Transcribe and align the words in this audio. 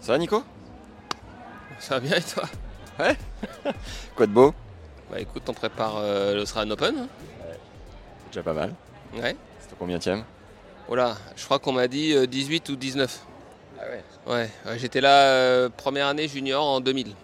Ça 0.00 0.12
va 0.12 0.18
Nico? 0.18 0.42
Ça 1.78 1.94
va 1.94 2.00
bien 2.00 2.16
et 2.16 2.22
toi? 2.22 2.44
Ouais? 2.98 3.16
Quoi 4.16 4.26
de 4.26 4.32
beau? 4.32 4.54
Bah 5.10 5.20
écoute, 5.20 5.42
on 5.48 5.52
prépare 5.54 5.96
euh, 5.98 6.34
l'Australian 6.34 6.70
Open. 6.72 6.94
hein. 6.98 7.08
Déjà 8.28 8.42
pas 8.42 8.52
mal. 8.52 8.74
Ouais. 9.14 9.36
C'était 9.60 9.74
combien 9.78 9.98
tième 9.98 10.24
Oh 10.88 10.94
là, 10.94 11.16
je 11.36 11.44
crois 11.44 11.58
qu'on 11.58 11.72
m'a 11.72 11.88
dit 11.88 12.12
euh, 12.14 12.26
18 12.26 12.68
ou 12.70 12.76
19. 12.76 13.20
Ah 13.78 13.82
ouais 13.88 14.04
Ouais, 14.26 14.50
ouais, 14.66 14.78
j'étais 14.78 15.00
là 15.00 15.22
euh, 15.24 15.68
première 15.68 16.06
année 16.06 16.28
junior 16.28 16.64
en 16.64 16.80
2000. 16.80 17.14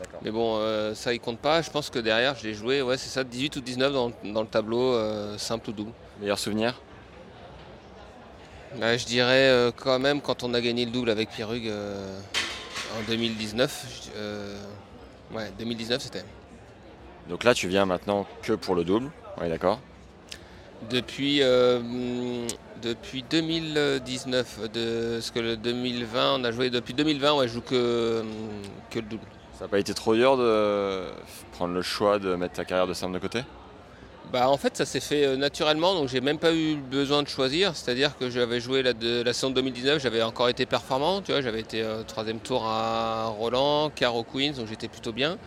D'accord. 0.00 0.20
Mais 0.22 0.30
bon, 0.30 0.56
euh, 0.58 0.94
ça 0.94 1.12
il 1.12 1.20
compte 1.20 1.38
pas. 1.38 1.62
Je 1.62 1.70
pense 1.70 1.90
que 1.90 1.98
derrière, 1.98 2.34
je 2.36 2.44
l'ai 2.44 2.54
joué, 2.54 2.82
ouais, 2.82 2.96
c'est 2.96 3.08
ça, 3.08 3.24
18 3.24 3.56
ou 3.56 3.60
19 3.60 3.92
dans, 3.92 4.12
dans 4.24 4.42
le 4.42 4.46
tableau, 4.48 4.94
euh, 4.94 5.36
simple 5.38 5.70
ou 5.70 5.72
double. 5.72 5.92
Meilleur 6.20 6.38
souvenir? 6.38 6.80
Bah, 8.76 8.96
je 8.96 9.06
dirais 9.06 9.48
euh, 9.48 9.70
quand 9.74 9.98
même 9.98 10.20
quand 10.20 10.42
on 10.42 10.54
a 10.54 10.60
gagné 10.60 10.84
le 10.84 10.90
double 10.90 11.10
avec 11.10 11.30
Pierre 11.30 11.52
Hugues 11.52 11.68
euh, 11.68 12.20
en 12.98 13.02
2019. 13.08 13.86
je- 14.04 14.10
euh, 14.16 14.56
ouais, 15.32 15.50
2019 15.58 16.02
c'était. 16.02 16.24
Donc 17.28 17.44
là 17.44 17.54
tu 17.54 17.68
viens 17.68 17.86
maintenant 17.86 18.26
que 18.42 18.52
pour 18.52 18.74
le 18.74 18.84
double. 18.84 19.10
Ouais 19.40 19.48
d'accord? 19.48 19.80
Depuis, 20.90 21.42
hum, 21.42 22.46
depuis 22.82 23.24
2019, 23.28 24.70
de, 24.72 25.14
parce 25.16 25.32
que 25.32 25.40
le 25.40 25.56
2020, 25.56 26.36
on 26.40 26.44
a 26.44 26.52
joué 26.52 26.70
depuis 26.70 26.94
2020, 26.94 27.34
ouais, 27.34 27.48
je 27.48 27.54
joue 27.54 27.60
que, 27.62 28.20
hum, 28.20 28.28
que 28.90 29.00
le 29.00 29.06
double. 29.06 29.24
Ça 29.58 29.64
n'a 29.64 29.68
pas 29.68 29.80
été 29.80 29.92
trop 29.92 30.14
dur 30.14 30.36
de 30.36 31.02
prendre 31.52 31.74
le 31.74 31.82
choix 31.82 32.20
de 32.20 32.36
mettre 32.36 32.54
ta 32.54 32.64
carrière 32.64 32.86
de 32.86 32.94
simple 32.94 33.14
de 33.14 33.18
côté? 33.18 33.40
Bah, 34.32 34.50
en 34.50 34.58
fait, 34.58 34.76
ça 34.76 34.84
s'est 34.84 35.00
fait 35.00 35.24
euh, 35.24 35.36
naturellement, 35.36 35.94
donc 35.94 36.08
j'ai 36.08 36.20
même 36.20 36.38
pas 36.38 36.52
eu 36.54 36.76
besoin 36.76 37.22
de 37.22 37.28
choisir. 37.28 37.74
C'est-à-dire 37.74 38.16
que 38.18 38.28
j'avais 38.28 38.60
joué 38.60 38.82
la, 38.82 39.32
saison 39.32 39.50
2019, 39.50 40.02
j'avais 40.02 40.22
encore 40.22 40.50
été 40.50 40.66
performant, 40.66 41.22
tu 41.22 41.32
vois, 41.32 41.40
j'avais 41.40 41.60
été 41.60 41.82
euh, 41.82 42.02
troisième 42.02 42.38
tour 42.38 42.66
à 42.66 43.28
Roland, 43.28 43.86
au 43.86 44.22
Queens, 44.24 44.52
donc 44.56 44.68
j'étais 44.68 44.88
plutôt 44.88 45.12
bien. 45.12 45.38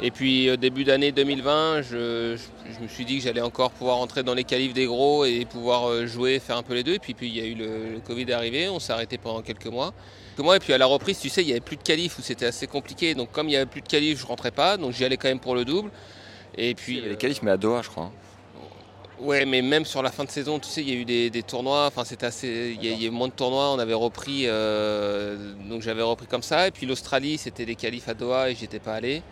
Et 0.00 0.10
puis 0.10 0.48
euh, 0.48 0.56
début 0.56 0.84
d'année 0.84 1.12
2020, 1.12 1.82
je, 1.82 2.36
je- 2.36 2.82
me 2.82 2.88
suis 2.88 3.04
dit 3.04 3.18
que 3.18 3.24
j'allais 3.24 3.40
encore 3.40 3.70
pouvoir 3.70 3.98
entrer 3.98 4.22
dans 4.24 4.34
les 4.34 4.44
qualifs 4.44 4.74
des 4.74 4.86
gros 4.86 5.24
et 5.24 5.44
pouvoir 5.44 6.06
jouer, 6.06 6.40
faire 6.40 6.56
un 6.56 6.62
peu 6.64 6.74
les 6.74 6.82
deux. 6.84 6.94
Et 6.94 6.98
puis, 6.98 7.14
puis 7.14 7.28
il 7.28 7.36
y 7.36 7.40
a 7.40 7.44
eu 7.44 7.54
le, 7.54 8.00
Covid 8.06 8.32
arrivé, 8.32 8.68
on 8.68 8.80
s'est 8.80 8.92
arrêté 8.92 9.18
pendant 9.18 9.42
quelques 9.42 9.66
mois. 9.66 9.92
Et 10.38 10.58
puis 10.60 10.72
à 10.72 10.78
la 10.78 10.86
reprise, 10.86 11.18
tu 11.18 11.28
sais, 11.28 11.42
il 11.42 11.48
y 11.48 11.52
avait 11.52 11.60
plus 11.60 11.76
de 11.76 11.82
qualifs 11.82 12.18
où 12.18 12.22
c'était 12.22 12.46
assez 12.46 12.66
compliqué. 12.68 13.14
Donc 13.14 13.32
comme 13.32 13.48
il 13.48 13.52
y 13.52 13.56
avait 13.56 13.66
plus 13.66 13.80
de 13.82 13.88
qualifs, 13.88 14.20
je 14.20 14.26
rentrais 14.26 14.52
pas, 14.52 14.76
donc 14.76 14.92
j'y 14.92 15.04
allais 15.04 15.16
quand 15.16 15.28
même 15.28 15.40
pour 15.40 15.54
le 15.56 15.64
double. 15.64 15.90
Et 16.56 16.74
puis 16.74 16.92
Il 16.94 16.96
y 16.96 17.00
avait 17.00 17.08
euh, 17.08 17.12
les 17.12 17.16
qualifs 17.18 17.42
mais 17.42 17.50
à 17.50 17.56
Doha 17.56 17.82
je 17.82 17.88
crois. 17.88 18.04
hein. 18.04 18.12
Ouais, 19.20 19.44
mais 19.44 19.62
même 19.62 19.84
sur 19.84 20.00
la 20.00 20.12
fin 20.12 20.22
de 20.22 20.30
saison, 20.30 20.60
tu 20.60 20.68
sais, 20.68 20.80
il 20.80 20.88
y 20.88 20.92
a 20.92 20.94
eu 20.94 21.04
des, 21.04 21.28
des 21.28 21.42
tournois. 21.42 21.86
Enfin, 21.86 22.04
c'était 22.04 22.26
assez. 22.26 22.76
Il 22.80 22.84
y, 22.84 22.88
a, 22.88 22.92
il 22.92 23.02
y 23.02 23.04
a 23.04 23.08
eu 23.08 23.10
moins 23.10 23.26
de 23.26 23.32
tournois. 23.32 23.72
On 23.72 23.78
avait 23.80 23.92
repris. 23.94 24.42
euh, 24.46 25.54
donc 25.68 25.82
j'avais 25.82 26.02
repris 26.02 26.28
comme 26.28 26.44
ça. 26.44 26.68
Et 26.68 26.70
puis 26.70 26.86
l'Australie, 26.86 27.36
c'était 27.36 27.64
des 27.66 27.74
qualifs 27.74 28.08
à 28.08 28.14
Doha 28.14 28.48
et 28.50 28.54
j'y 28.54 28.66
étais 28.66 28.78
pas 28.78 28.94
allé. 28.94 29.22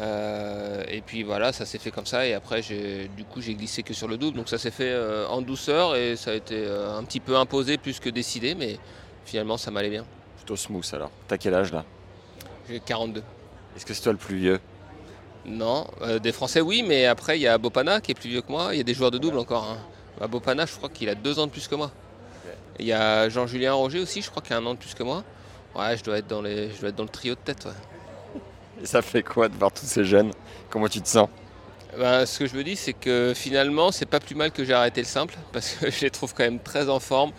Euh, 0.00 0.82
et 0.88 1.00
puis 1.02 1.22
voilà, 1.22 1.52
ça 1.52 1.64
s'est 1.64 1.78
fait 1.78 1.92
comme 1.92 2.04
ça. 2.06 2.26
Et 2.26 2.34
après, 2.34 2.62
du 2.62 3.24
coup, 3.30 3.40
j'ai 3.40 3.54
glissé 3.54 3.84
que 3.84 3.94
sur 3.94 4.08
le 4.08 4.16
double. 4.18 4.36
Donc 4.38 4.48
ça 4.48 4.58
s'est 4.58 4.72
fait 4.72 4.90
euh, 4.90 5.28
en 5.28 5.40
douceur 5.40 5.94
et 5.94 6.16
ça 6.16 6.32
a 6.32 6.34
été 6.34 6.66
un 6.66 7.04
petit 7.04 7.20
peu 7.20 7.36
imposé 7.36 7.78
plus 7.78 8.00
que 8.00 8.10
décidé. 8.10 8.56
Mais 8.56 8.76
finalement, 9.24 9.56
ça 9.56 9.70
m'allait 9.70 9.90
bien. 9.90 10.04
Plutôt 10.38 10.56
smooth 10.56 10.84
alors. 10.92 11.12
T'as 11.28 11.38
quel 11.38 11.54
âge 11.54 11.72
là? 11.72 11.84
J'ai 12.68 12.80
42. 12.80 13.22
Est-ce 13.76 13.86
que 13.86 13.94
c'est 13.94 14.02
toi 14.02 14.10
le 14.12 14.18
plus 14.18 14.36
vieux? 14.36 14.58
Non, 15.46 15.86
euh, 16.02 16.18
des 16.18 16.32
Français 16.32 16.60
oui, 16.60 16.82
mais 16.86 17.06
après 17.06 17.38
il 17.38 17.42
y 17.42 17.46
a 17.46 17.56
Bopana 17.56 18.00
qui 18.00 18.10
est 18.10 18.14
plus 18.14 18.28
vieux 18.28 18.42
que 18.42 18.50
moi, 18.50 18.70
il 18.72 18.78
y 18.78 18.80
a 18.80 18.84
des 18.84 18.94
joueurs 18.94 19.10
de 19.12 19.18
double 19.18 19.38
encore. 19.38 19.64
hein. 19.64 19.78
Bah, 20.18 20.26
Bopana, 20.26 20.66
je 20.66 20.74
crois 20.74 20.88
qu'il 20.88 21.08
a 21.08 21.14
deux 21.14 21.38
ans 21.38 21.46
de 21.46 21.52
plus 21.52 21.68
que 21.68 21.74
moi. 21.74 21.90
Il 22.78 22.86
y 22.86 22.92
a 22.92 23.28
Jean-Julien 23.28 23.72
Roger 23.74 24.00
aussi, 24.00 24.22
je 24.22 24.30
crois 24.30 24.42
qu'il 24.42 24.54
a 24.54 24.58
un 24.58 24.66
an 24.66 24.74
de 24.74 24.78
plus 24.78 24.92
que 24.94 25.02
moi. 25.02 25.22
Ouais, 25.74 25.96
je 25.96 26.02
dois 26.04 26.18
être 26.18 26.26
dans, 26.26 26.42
les, 26.42 26.70
je 26.72 26.80
dois 26.80 26.88
être 26.90 26.96
dans 26.96 27.04
le 27.04 27.08
trio 27.08 27.34
de 27.34 27.40
tête. 27.40 27.64
ouais. 27.64 28.40
Et 28.82 28.86
ça 28.86 29.02
fait 29.02 29.22
quoi 29.22 29.48
de 29.48 29.54
voir 29.56 29.72
tous 29.72 29.86
ces 29.86 30.04
jeunes? 30.04 30.30
Comment 30.68 30.88
tu 30.88 31.00
te 31.00 31.08
sens? 31.08 31.28
Ben, 31.98 32.26
ce 32.26 32.38
que 32.40 32.46
je 32.46 32.54
me 32.56 32.64
dis, 32.64 32.76
c'est 32.76 32.92
que 32.92 33.32
finalement, 33.34 33.92
c'est 33.92 34.04
pas 34.06 34.20
plus 34.20 34.34
mal 34.34 34.50
que 34.50 34.64
j'ai 34.64 34.74
arrêté 34.74 35.00
le 35.00 35.06
simple, 35.06 35.34
parce 35.52 35.70
que 35.72 35.90
je 35.90 36.00
les 36.02 36.10
trouve 36.10 36.34
quand 36.34 36.44
même 36.44 36.58
très 36.60 36.88
en 36.90 36.98
forme. 37.00 37.30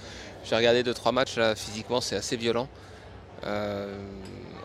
J'ai 0.45 0.55
regardé 0.55 0.81
2-3 0.83 1.11
matchs, 1.11 1.35
là, 1.35 1.55
physiquement, 1.55 1.99
c'est 2.01 2.15
assez 2.15 2.37
violent. 2.37 2.67
Euh, 3.45 3.95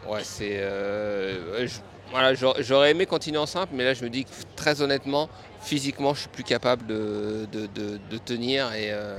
ouais, 0.08 0.20
c'est. 0.22 0.58
euh, 0.58 1.66
je- 1.66 1.80
voilà, 2.12 2.34
j'aurais 2.34 2.90
aimé 2.92 3.06
continuer 3.06 3.38
en 3.38 3.46
simple, 3.46 3.72
mais 3.74 3.84
là, 3.84 3.94
je 3.94 4.04
me 4.04 4.10
dis 4.10 4.24
que 4.24 4.30
très 4.54 4.80
honnêtement, 4.82 5.28
physiquement, 5.60 6.14
je 6.14 6.20
suis 6.20 6.28
plus 6.28 6.44
capable 6.44 6.86
de, 6.86 7.48
de- 7.50 7.66
de- 7.66 7.98
de 8.10 8.18
tenir. 8.18 8.72
Et, 8.74 8.92
euh, 8.92 9.18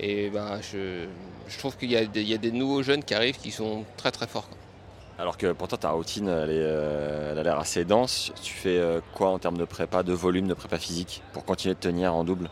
et 0.00 0.30
ben, 0.30 0.60
je, 0.62 1.06
je 1.48 1.58
trouve 1.58 1.76
qu'il 1.76 1.90
y, 1.90 1.96
a 1.96 2.04
des- 2.06 2.22
il 2.22 2.28
y 2.28 2.34
a 2.34 2.38
des 2.38 2.52
nouveaux 2.52 2.82
jeunes 2.82 3.02
qui 3.04 3.14
arrivent 3.14 3.38
qui 3.38 3.50
sont 3.50 3.84
très 3.96 4.10
très 4.10 4.26
forts. 4.26 4.48
quoi. 4.48 4.56
Alors 5.18 5.36
que 5.36 5.52
pourtant 5.52 5.76
ta 5.76 5.90
routine 5.90 6.26
elle, 6.28 6.50
est, 6.50 6.54
euh, 6.56 7.32
elle 7.32 7.38
a 7.38 7.42
l'air 7.42 7.58
assez 7.58 7.84
dense. 7.84 8.32
Tu 8.42 8.54
fais 8.54 8.78
euh, 8.78 9.00
quoi 9.14 9.28
en 9.28 9.38
termes 9.38 9.58
de 9.58 9.64
prépa, 9.66 10.02
de 10.02 10.12
volume, 10.12 10.48
de 10.48 10.54
prépa 10.54 10.78
physique 10.78 11.22
pour 11.32 11.44
continuer 11.44 11.74
de 11.74 11.80
tenir 11.80 12.14
en 12.14 12.24
double? 12.24 12.48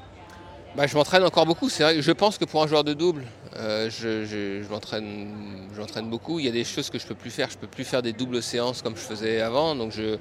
Bah, 0.77 0.87
je 0.87 0.95
m'entraîne 0.95 1.25
encore 1.25 1.47
beaucoup. 1.47 1.69
C'est 1.69 1.83
vrai 1.83 1.97
que 1.97 2.03
je 2.03 2.13
pense 2.13 2.39
que 2.39 2.45
pour 2.45 2.63
un 2.63 2.67
joueur 2.69 2.85
de 2.85 2.93
double, 2.93 3.25
euh, 3.57 3.91
je, 3.91 4.25
je- 4.25 4.63
je 4.63 4.69
m'entraîne, 4.69 6.09
beaucoup. 6.09 6.39
Il 6.39 6.47
y 6.47 6.49
a 6.49 6.53
des 6.53 6.65
choses 6.65 6.91
que 6.91 6.99
je 6.99 7.07
peux 7.07 7.15
plus 7.15 7.31
faire. 7.31 7.51
Je 7.51 7.59
peux 7.59 7.67
plus 7.67 7.85
faire 7.85 8.03
des 8.03 8.13
doubles 8.13 8.43
séances 8.43 8.83
comme 8.83 8.97
je 8.97 9.03
faisais 9.03 9.41
avant. 9.41 9.75
Donc 9.75 9.93
je, 9.93 10.17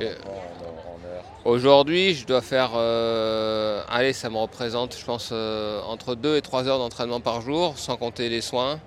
Euh, 0.00 0.14
aujourd'hui, 1.44 2.14
je 2.14 2.26
dois 2.26 2.40
faire, 2.42 2.70
euh, 2.74 3.82
allez, 3.88 4.12
ça 4.12 4.30
me 4.30 4.36
représente, 4.36 4.96
je 4.98 5.04
pense, 5.04 5.30
euh, 5.32 5.80
entre 5.82 6.14
2 6.14 6.36
et 6.36 6.42
3 6.42 6.68
heures 6.68 6.78
d'entraînement 6.78 7.20
par 7.20 7.40
jour, 7.40 7.78
sans 7.78 7.96
compter 7.96 8.28
les 8.28 8.40
soins. 8.40 8.80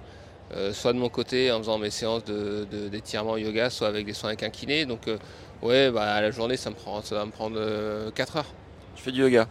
Euh, 0.55 0.71
soit 0.73 0.93
de 0.93 0.99
mon 0.99 1.09
côté 1.09 1.51
en 1.51 1.57
faisant 1.59 1.79
mes 1.79 1.89
séances 1.89 2.25
de- 2.25 2.67
de- 2.71 2.87
d'étirement 2.87 3.37
yoga, 3.37 3.69
soit 3.71 3.87
avec 3.87 4.05
des 4.05 4.13
soins 4.13 4.29
avec 4.29 4.43
un 4.43 4.49
kiné. 4.51 4.85
Donc, 4.85 5.07
euh, 5.07 5.17
ouais, 5.63 5.89
bah, 5.89 6.13
à 6.13 6.21
la 6.21 6.29
journée, 6.31 6.57
ça, 6.57 6.69
me 6.69 6.75
prend, 6.75 7.01
ça 7.01 7.15
va 7.15 7.25
me 7.25 7.31
prendre 7.31 7.59
4 8.13 8.37
heures. 8.37 8.53
Tu 8.95 9.01
fais 9.03 9.11
du 9.11 9.21
yoga? 9.21 9.47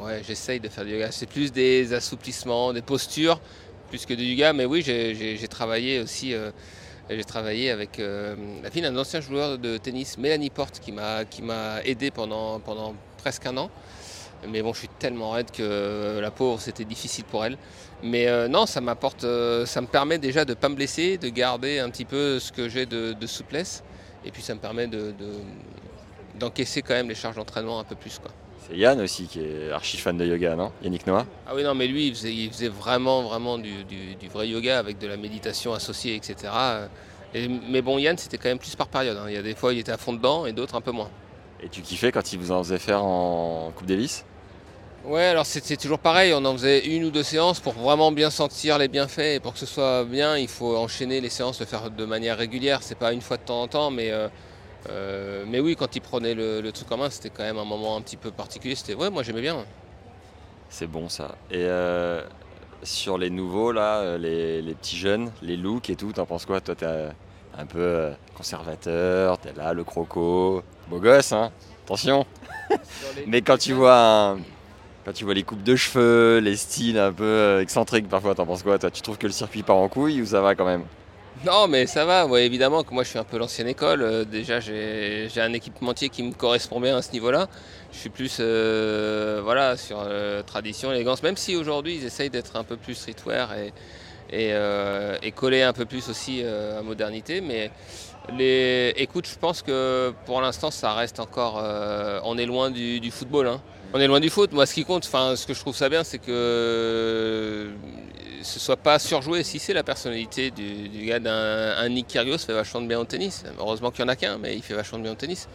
Ouais, 0.00 0.22
j'essaye 0.24 0.60
de 0.60 0.68
faire 0.68 0.84
du 0.84 0.92
yoga. 0.92 1.10
C'est 1.10 1.26
plus 1.28 1.50
des 1.52 1.92
assouplissements, 1.94 2.72
des 2.72 2.82
postures, 2.82 3.40
plus 3.88 4.06
que 4.06 4.14
du 4.14 4.24
yoga. 4.24 4.52
Mais 4.52 4.64
oui, 4.64 4.82
j'ai- 4.82 5.48
travaillé 5.48 6.00
aussi. 6.00 6.34
euh, 6.34 6.50
j'ai 7.08 7.24
travaillé 7.24 7.70
avec 7.70 8.00
euh, 8.00 8.34
la 8.62 8.70
fille 8.70 8.82
d'un 8.82 8.96
ancien 8.96 9.20
joueur 9.20 9.58
de 9.58 9.76
tennis, 9.76 10.18
Mélanie 10.18 10.50
Porte, 10.50 10.80
qui 10.80 10.90
m'a 10.92 11.82
aidé 11.84 12.10
pendant, 12.10 12.58
pendant 12.60 12.94
presque 13.18 13.46
un 13.46 13.56
an. 13.56 13.70
Mais 14.48 14.60
bon, 14.62 14.72
je 14.72 14.80
suis 14.80 14.88
tellement 14.98 15.30
raide 15.30 15.50
que 15.50 15.62
euh, 15.62 16.20
la 16.20 16.30
pauvre, 16.30 16.60
c'était 16.60 16.84
difficile 16.84 17.24
pour 17.24 17.44
elle. 17.44 17.56
Mais 18.02 18.48
non, 18.48 18.66
ça 18.66 18.80
m'apporte, 18.80 19.22
ça 19.22 19.80
me 19.80 19.86
permet 19.86 20.18
déjà 20.18 20.44
de 20.44 20.50
ne 20.50 20.54
pas 20.54 20.68
me 20.68 20.74
blesser, 20.74 21.16
de 21.16 21.28
garder 21.30 21.78
un 21.78 21.88
petit 21.90 22.04
peu 22.04 22.38
ce 22.38 22.52
que 22.52 22.68
j'ai 22.68 22.84
de, 22.86 23.26
souplesse. 23.26 23.82
Et 24.24 24.30
puis 24.30 24.42
ça 24.42 24.54
me 24.54 24.60
permet 24.60 24.86
de- 24.86 25.12
de- 25.12 25.40
d'encaisser 26.38 26.82
quand 26.82 26.92
même 26.94 27.08
les 27.08 27.14
charges 27.14 27.36
d'entraînement 27.36 27.78
un 27.80 27.84
peu 27.84 27.94
plus. 27.94 28.18
Quoi. 28.18 28.30
C'est 28.68 28.76
Yann 28.76 29.00
aussi 29.00 29.26
qui 29.26 29.40
est 29.40 29.70
archi 29.70 29.96
fan 29.96 30.16
de 30.16 30.24
yoga, 30.24 30.56
non? 30.56 30.72
Yannick 30.82 31.06
Noah? 31.06 31.26
Ah 31.46 31.54
oui, 31.54 31.62
non, 31.62 31.74
mais 31.74 31.86
lui, 31.86 32.08
il 32.08 32.14
faisait, 32.14 32.32
il 32.34 32.50
faisait 32.50 32.68
vraiment, 32.68 33.22
vraiment 33.22 33.58
du, 33.58 33.84
du- 33.84 34.16
du 34.16 34.28
vrai 34.28 34.48
yoga 34.48 34.78
avec 34.78 34.98
de 34.98 35.06
la 35.06 35.16
méditation 35.16 35.72
associée, 35.72 36.16
etc. 36.16 36.52
Et- 37.34 37.48
mais 37.48 37.82
bon, 37.82 37.98
Yann, 37.98 38.18
c'était 38.18 38.38
quand 38.38 38.48
même 38.48 38.58
plus 38.58 38.74
par 38.74 38.88
période. 38.88 39.16
hein. 39.18 39.26
Il 39.28 39.34
y 39.34 39.38
a 39.38 39.42
des 39.42 39.54
fois, 39.54 39.72
il 39.72 39.78
était 39.78 39.92
à 39.92 39.98
fond 39.98 40.12
dedans 40.12 40.46
et 40.46 40.52
d'autres 40.52 40.74
un 40.74 40.80
peu 40.80 40.90
moins. 40.90 41.10
Et 41.62 41.68
tu 41.68 41.80
kiffais 41.80 42.10
quand 42.10 42.32
il 42.32 42.38
vous 42.38 42.50
en 42.50 42.62
faisait 42.62 42.78
faire 42.78 43.04
en 43.04 43.72
Coupe 43.76 43.86
Davis? 43.86 44.24
Ouais, 45.04 45.26
alors 45.26 45.46
c'est 45.46 45.64
c'est 45.64 45.76
toujours 45.76 46.00
pareil. 46.00 46.32
On 46.34 46.44
en 46.44 46.52
faisait 46.54 46.84
une 46.86 47.04
ou 47.04 47.10
deux 47.12 47.22
séances 47.22 47.60
pour 47.60 47.74
vraiment 47.74 48.10
bien 48.10 48.30
sentir 48.30 48.76
les 48.78 48.88
bienfaits. 48.88 49.36
Et 49.36 49.40
pour 49.40 49.52
que 49.52 49.60
ce 49.60 49.66
soit 49.66 50.04
bien, 50.04 50.36
il 50.36 50.48
faut 50.48 50.76
enchaîner 50.76 51.20
les 51.20 51.30
séances, 51.30 51.60
le 51.60 51.66
faire 51.66 51.90
de 51.90 52.04
manière 52.04 52.36
régulière. 52.36 52.80
C'est 52.82 52.98
pas 52.98 53.12
une 53.12 53.20
fois 53.20 53.36
de 53.36 53.42
temps 53.42 53.62
en 53.62 53.68
temps, 53.68 53.90
mais, 53.92 54.10
euh, 54.10 54.26
euh, 54.88 55.44
mais 55.46 55.60
oui, 55.60 55.76
quand 55.76 55.94
il 55.96 56.00
prenait 56.00 56.34
le, 56.34 56.60
le 56.60 56.72
truc 56.72 56.90
en 56.92 56.96
main, 56.98 57.10
c'était 57.10 57.30
quand 57.30 57.42
même 57.44 57.58
un 57.58 57.64
moment 57.64 57.96
un 57.96 58.02
petit 58.02 58.16
peu 58.16 58.32
particulier. 58.32 58.74
C'était, 58.74 58.94
ouais, 58.94 59.10
moi 59.10 59.22
j'aimais 59.22 59.40
bien. 59.42 59.66
C'est 60.68 60.86
bon 60.86 61.08
ça. 61.08 61.38
Et 61.50 61.56
euh, 61.64 62.22
sur 62.82 63.18
les 63.18 63.30
nouveaux, 63.30 63.72
là, 63.72 64.00
euh, 64.00 64.18
les, 64.18 64.62
les 64.62 64.74
petits 64.74 64.96
jeunes, 64.98 65.32
les 65.42 65.56
looks 65.56 65.90
et 65.90 65.96
tout, 65.96 66.12
t'en 66.12 66.26
penses 66.26 66.46
quoi? 66.46 66.60
Toi, 66.60 66.74
t'es 66.76 66.86
un 67.54 67.66
peu 67.66 68.12
conservateur, 68.34 69.38
t'es 69.38 69.52
là, 69.54 69.72
le 69.72 69.84
croco, 69.84 70.64
beau 70.86 71.00
gosse, 71.00 71.32
hein? 71.32 71.52
Attention. 71.84 72.26
Mais 73.26 73.42
quand 73.42 73.58
tu 73.58 73.72
vois 73.74 73.96
un, 73.98 74.38
Quand 75.04 75.12
tu 75.12 75.24
vois 75.24 75.34
les 75.34 75.44
coupes 75.44 75.62
de 75.62 75.76
cheveux, 75.76 76.38
les 76.40 76.56
styles 76.56 76.98
un 76.98 77.12
peu 77.12 77.60
excentriques 77.60 78.08
parfois, 78.08 78.34
t'en 78.34 78.46
penses 78.46 78.62
quoi 78.62 78.78
toi? 78.78 78.90
Tu 78.90 79.02
trouves 79.02 79.18
que 79.18 79.26
le 79.28 79.32
circuit 79.32 79.62
part 79.62 79.76
en 79.76 79.88
couille 79.88 80.22
ou 80.22 80.26
ça 80.26 80.40
va 80.42 80.54
quand 80.56 80.66
même? 80.66 80.88
Non, 81.46 81.68
mais 81.68 81.86
ça 81.86 82.04
va, 82.04 82.26
évidemment 82.40 82.82
que 82.82 82.92
moi 82.92 83.04
je 83.04 83.10
suis 83.10 83.20
un 83.20 83.24
peu 83.24 83.38
l'ancienne 83.38 83.68
école. 83.68 84.02
Euh, 84.02 84.24
déjà, 84.24 84.58
j'ai 84.58 85.30
un 85.36 85.52
équipementier 85.52 86.08
qui 86.08 86.24
me 86.24 86.32
correspond 86.32 86.80
bien 86.80 86.96
à 86.96 87.02
ce 87.02 87.12
niveau-là. 87.12 87.46
Je 87.92 87.98
suis 87.98 88.10
plus 88.10 88.38
euh, 88.40 89.40
voilà, 89.44 89.76
sur 89.76 90.02
euh, 90.04 90.42
tradition, 90.42 90.90
élégance, 90.90 91.22
même 91.22 91.36
si 91.36 91.54
aujourd'hui 91.54 91.98
ils 91.98 92.04
essayent 92.04 92.30
d'être 92.30 92.56
un 92.56 92.64
peu 92.64 92.76
plus 92.76 92.96
streetwear 92.96 93.50
et, 94.32 95.32
coller 95.36 95.62
un 95.62 95.72
peu 95.72 95.84
plus 95.84 96.08
aussi 96.08 96.42
à 96.42 96.82
modernité. 96.82 97.40
Mais 97.40 98.90
écoute, 98.96 99.28
je 99.32 99.38
pense 99.38 99.62
que 99.62 100.12
pour 100.24 100.40
l'instant 100.40 100.72
ça 100.72 100.94
reste 100.94 101.20
encore. 101.20 101.62
on 102.24 102.36
est 102.38 102.46
loin 102.46 102.72
du, 102.72 103.10
football. 103.12 103.46
Hein. 103.46 103.60
On 103.94 104.00
est 104.00 104.08
loin 104.08 104.18
du 104.18 104.30
foot. 104.30 104.50
Moi, 104.52 104.66
ce 104.66 104.74
qui 104.74 104.84
compte, 104.84 105.04
ce 105.04 105.46
que 105.46 105.54
je 105.54 105.60
trouve 105.60 105.76
ça 105.76 105.88
bien, 105.88 106.02
c'est 106.02 106.18
que 106.18 107.70
ce 108.46 108.60
soit 108.60 108.76
pas 108.76 108.98
surjoué. 108.98 109.42
Si 109.42 109.58
c'est 109.58 109.74
la 109.74 109.82
personnalité 109.82 110.50
du, 110.50 111.04
gars 111.06 111.18
d'un 111.18 111.88
Nick 111.88 112.06
Kyrgios 112.06 112.38
fait 112.38 112.52
vachement 112.52 112.80
de 112.80 112.86
bien 112.86 112.98
au 112.98 113.04
tennis. 113.04 113.44
Heureusement 113.58 113.90
qu'il 113.90 114.04
n'y 114.04 114.10
en 114.10 114.12
a 114.12 114.16
qu'un, 114.16 114.38
mais 114.38 114.54
il 114.54 114.62
fait 114.62 114.74
vachement 114.74 114.98
de 114.98 115.02
bien 115.02 115.12
au 115.12 115.16
tennis. 115.16 115.48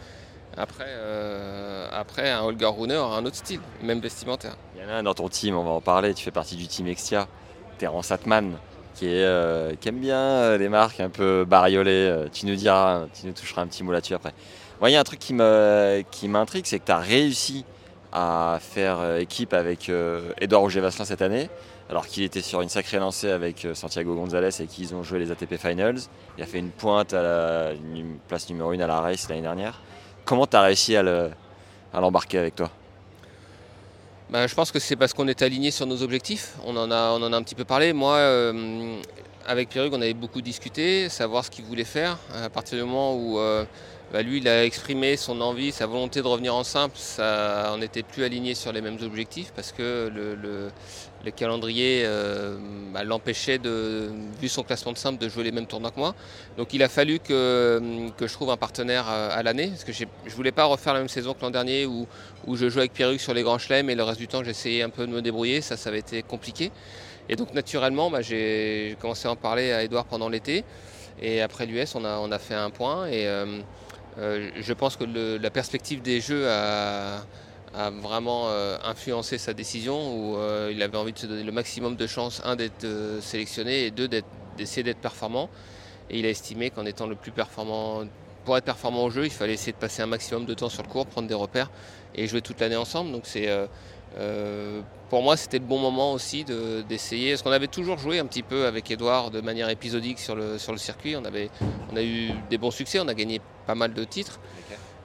Après, 0.56 0.84
euh, 0.86 1.88
après 1.90 2.30
un 2.30 2.42
Holger 2.42 2.66
Rune 2.66 2.92
aura 2.92 3.16
un 3.16 3.24
autre 3.24 3.36
style, 3.36 3.60
même 3.82 4.00
vestimentaire. 4.00 4.56
Il 4.76 4.82
y 4.82 4.84
en 4.84 4.90
a 4.90 4.98
un 4.98 5.02
dans 5.02 5.14
ton 5.14 5.28
team, 5.28 5.56
on 5.56 5.64
va 5.64 5.70
en 5.70 5.80
parler. 5.80 6.12
Tu 6.12 6.22
fais 6.22 6.30
partie 6.30 6.56
du 6.56 6.66
team 6.66 6.86
Extia, 6.86 7.26
Terence 7.78 8.12
Atman, 8.12 8.52
qui, 8.94 9.06
euh, 9.08 9.72
aime 9.86 9.98
bien 9.98 10.18
euh, 10.18 10.58
les 10.58 10.68
marques 10.68 11.00
un 11.00 11.08
peu 11.08 11.46
bariolées. 11.46 12.26
tu 12.32 12.44
nous 12.44 12.56
diras, 12.56 13.06
tu 13.18 13.26
nous 13.26 13.32
toucheras 13.32 13.62
un 13.62 13.66
petit 13.66 13.82
mot 13.82 13.92
là-dessus 13.92 14.14
après. 14.14 14.34
il 14.82 14.90
y 14.90 14.96
a 14.96 15.00
un 15.00 15.04
truc 15.04 15.20
qui 15.20 15.32
m'intrigue, 16.28 16.66
c'est 16.66 16.78
que 16.78 16.86
tu 16.86 16.92
as 16.92 16.98
réussi 16.98 17.64
à 18.12 18.58
faire 18.60 19.16
équipe 19.16 19.54
avec 19.54 19.90
Edouard 20.38 20.60
Roger-Vasselin 20.62 21.06
cette 21.06 21.22
année 21.22 21.48
alors 21.92 22.06
qu'il 22.06 22.22
était 22.22 22.40
sur 22.40 22.62
une 22.62 22.70
sacrée 22.70 22.98
lancée 22.98 23.30
avec 23.30 23.66
euh, 23.66 23.74
Santiago 23.74 24.14
Gonzalez 24.14 24.62
et 24.62 24.66
qu'ils 24.66 24.94
ont 24.94 25.02
joué 25.02 25.18
les 25.18 25.30
ATP 25.30 25.56
Finals. 25.58 25.98
Il 26.38 26.42
a 26.42 26.46
fait 26.46 26.58
une 26.58 26.70
pointe 26.70 27.12
à 27.12 27.20
la 27.22 27.72
place 28.28 28.48
numéro 28.48 28.70
1 28.70 28.80
à 28.80 28.86
la 28.86 29.00
race 29.00 29.28
l'année 29.28 29.42
dernière. 29.42 29.78
Comment 30.24 30.46
tu 30.46 30.56
as 30.56 30.62
réussi 30.62 30.96
à 30.96 31.02
l'embarquer 31.92 32.38
avec 32.38 32.56
toi? 32.56 32.70
Bah, 34.30 34.46
Je 34.46 34.54
pense 34.54 34.72
que 34.72 34.78
c'est 34.78 34.96
parce 34.96 35.12
qu'on 35.12 35.28
est 35.28 35.42
aligné 35.42 35.70
sur 35.70 35.84
nos 35.84 36.02
objectifs. 36.02 36.54
On 36.64 36.74
en 36.78 36.90
a, 36.90 37.10
on 37.10 37.22
en 37.22 37.30
a 37.30 37.36
un 37.36 37.42
petit 37.42 37.54
peu 37.54 37.66
parlé. 37.66 37.92
Moi, 37.92 38.14
euh, 38.14 38.96
avec 39.46 39.68
Pierruc, 39.68 39.92
on 39.92 40.00
avait 40.00 40.14
beaucoup 40.14 40.40
discuté, 40.40 41.08
savoir 41.08 41.44
ce 41.44 41.50
qu'il 41.50 41.64
voulait 41.64 41.84
faire. 41.84 42.18
À 42.34 42.50
partir 42.50 42.78
du 42.78 42.84
moment 42.84 43.14
où 43.14 43.38
euh, 43.38 43.64
bah, 44.12 44.22
lui, 44.22 44.38
il 44.38 44.48
a 44.48 44.64
exprimé 44.64 45.16
son 45.16 45.40
envie, 45.40 45.72
sa 45.72 45.86
volonté 45.86 46.20
de 46.20 46.26
revenir 46.26 46.54
en 46.54 46.64
simple. 46.64 46.96
On 47.18 47.78
n'était 47.78 48.02
plus 48.02 48.24
aligné 48.24 48.54
sur 48.54 48.72
les 48.72 48.80
mêmes 48.80 48.98
objectifs 49.02 49.52
parce 49.54 49.72
que 49.72 50.10
le, 50.14 51.30
calendrier 51.30 52.02
euh, 52.04 52.56
bah, 52.92 53.04
l'empêchait, 53.04 53.58
vu 54.40 54.48
son 54.48 54.62
classement 54.62 54.92
de 54.92 54.98
simple, 54.98 55.18
de 55.18 55.28
jouer 55.28 55.44
les 55.44 55.52
mêmes 55.52 55.66
tournois 55.66 55.90
que 55.90 55.98
moi. 55.98 56.14
Donc 56.56 56.74
il 56.74 56.82
a 56.82 56.88
fallu 56.88 57.20
que, 57.20 57.80
je 58.20 58.32
trouve 58.32 58.50
un 58.50 58.56
partenaire 58.56 59.06
euh, 59.08 59.30
à, 59.32 59.42
l'année 59.42 59.68
parce 59.68 59.84
que 59.84 59.92
je 59.92 60.04
ne 60.04 60.30
voulais 60.30 60.52
pas 60.52 60.64
refaire 60.64 60.92
la 60.92 61.00
même 61.00 61.08
saison 61.08 61.32
que 61.32 61.40
l'an 61.40 61.50
dernier 61.50 61.86
où, 61.86 62.06
je 62.54 62.68
jouais 62.68 62.82
avec 62.82 62.92
Pierruc 62.92 63.20
sur 63.20 63.32
les 63.32 63.42
grands 63.42 63.58
chelems 63.58 63.88
et 63.88 63.94
le 63.94 64.02
reste 64.02 64.18
du 64.18 64.28
temps 64.28 64.42
j'essayais 64.44 64.82
un 64.82 64.90
peu 64.90 65.06
de 65.06 65.12
me 65.12 65.22
débrouiller. 65.22 65.60
Ça, 65.62 65.76
ça 65.76 65.88
avait 65.88 66.00
été 66.00 66.22
compliqué. 66.22 66.70
Et 67.28 67.36
donc 67.36 67.54
naturellement, 67.54 68.10
bah, 68.10 68.20
j'ai 68.20 68.96
commencé 69.00 69.28
à 69.28 69.30
en 69.30 69.36
parler 69.36 69.72
à 69.72 69.82
Edouard 69.82 70.04
pendant 70.04 70.28
l'été. 70.28 70.64
Et 71.20 71.40
après 71.40 71.66
l'US, 71.66 71.94
on 71.94 72.04
a, 72.04 72.38
fait 72.38 72.54
un 72.54 72.70
point. 72.70 73.06
Et, 73.06 73.26
euh, 73.26 73.60
euh, 74.18 74.50
je 74.56 74.72
pense 74.72 74.96
que 74.96 75.04
la 75.04 75.50
perspective 75.50 76.02
des 76.02 76.20
Jeux 76.20 76.48
a, 76.48 77.22
vraiment 78.02 78.48
euh, 78.48 78.76
influencé 78.84 79.38
sa 79.38 79.54
décision 79.54 79.96
où 80.14 80.36
il 80.70 80.82
avait 80.82 80.98
envie 80.98 81.12
de 81.12 81.18
se 81.18 81.26
donner 81.26 81.44
le 81.44 81.52
maximum 81.52 81.96
de 81.96 82.06
chances, 82.06 82.42
un 82.44 82.56
d'être 82.56 82.86
sélectionné 83.20 83.86
et 83.86 83.90
deux 83.90 84.08
d'essayer 84.08 84.82
d'être 84.82 84.98
performant. 85.00 85.48
Et 86.10 86.18
il 86.18 86.26
a 86.26 86.28
estimé 86.28 86.70
qu'en 86.70 86.84
étant 86.84 87.06
le 87.06 87.14
plus 87.14 87.30
performant, 87.30 88.02
pour 88.44 88.56
être 88.58 88.64
performant 88.64 89.04
au 89.04 89.10
jeu, 89.10 89.24
il 89.24 89.30
fallait 89.30 89.54
essayer 89.54 89.72
de 89.72 89.78
passer 89.78 90.02
un 90.02 90.06
maximum 90.06 90.44
de 90.44 90.52
temps 90.52 90.68
sur 90.68 90.82
le 90.82 90.88
cours, 90.88 91.06
prendre 91.06 91.28
des 91.28 91.34
repères 91.34 91.70
et 92.14 92.26
jouer 92.26 92.42
toute 92.42 92.60
l'année 92.60 92.76
ensemble. 92.76 93.12
Donc 93.12 93.22
c'est 93.24 93.48
pour 95.08 95.22
moi, 95.22 95.36
c'était 95.36 95.58
le 95.58 95.64
bon 95.64 95.78
moment 95.78 96.12
aussi 96.12 96.44
d'essayer. 96.88 97.32
parce 97.32 97.42
qu'on 97.42 97.50
avait 97.50 97.66
toujours 97.66 97.98
joué 97.98 98.18
un 98.18 98.26
petit 98.26 98.42
peu 98.42 98.66
avec 98.66 98.90
Edouard 98.90 99.30
de 99.30 99.40
manière 99.40 99.68
épisodique 99.68 100.18
sur 100.18 100.34
le, 100.34 100.58
sur 100.58 100.72
le 100.72 100.78
circuit. 100.78 101.16
On, 101.16 101.24
avait, 101.24 101.50
on 101.92 101.96
a 101.96 102.02
eu 102.02 102.30
des 102.50 102.58
bons 102.58 102.70
succès, 102.70 102.98
on 103.00 103.08
a 103.08 103.14
gagné 103.14 103.40
pas 103.66 103.74
mal 103.74 103.92
de 103.94 104.04
titres. 104.04 104.40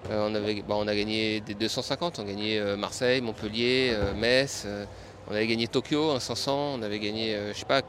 Euh, 0.09 0.29
on, 0.29 0.35
avait, 0.35 0.63
bah, 0.67 0.75
on 0.77 0.87
a 0.87 0.95
gagné 0.95 1.41
des 1.41 1.53
250, 1.53 2.19
on 2.19 2.21
a 2.21 2.25
gagné 2.25 2.59
euh, 2.59 2.77
Marseille, 2.77 3.19
Montpellier, 3.21 3.97
Metz. 4.15 4.65
on 5.27 5.33
avait 5.33 5.47
gagné 5.47 5.67
Tokyo, 5.67 6.11
un 6.11 6.19
500. 6.19 6.75
On 6.79 6.81
avait 6.81 6.99
gagné, 6.99 7.37
je 7.53 7.57
sais 7.57 7.65
pas, 7.65 7.81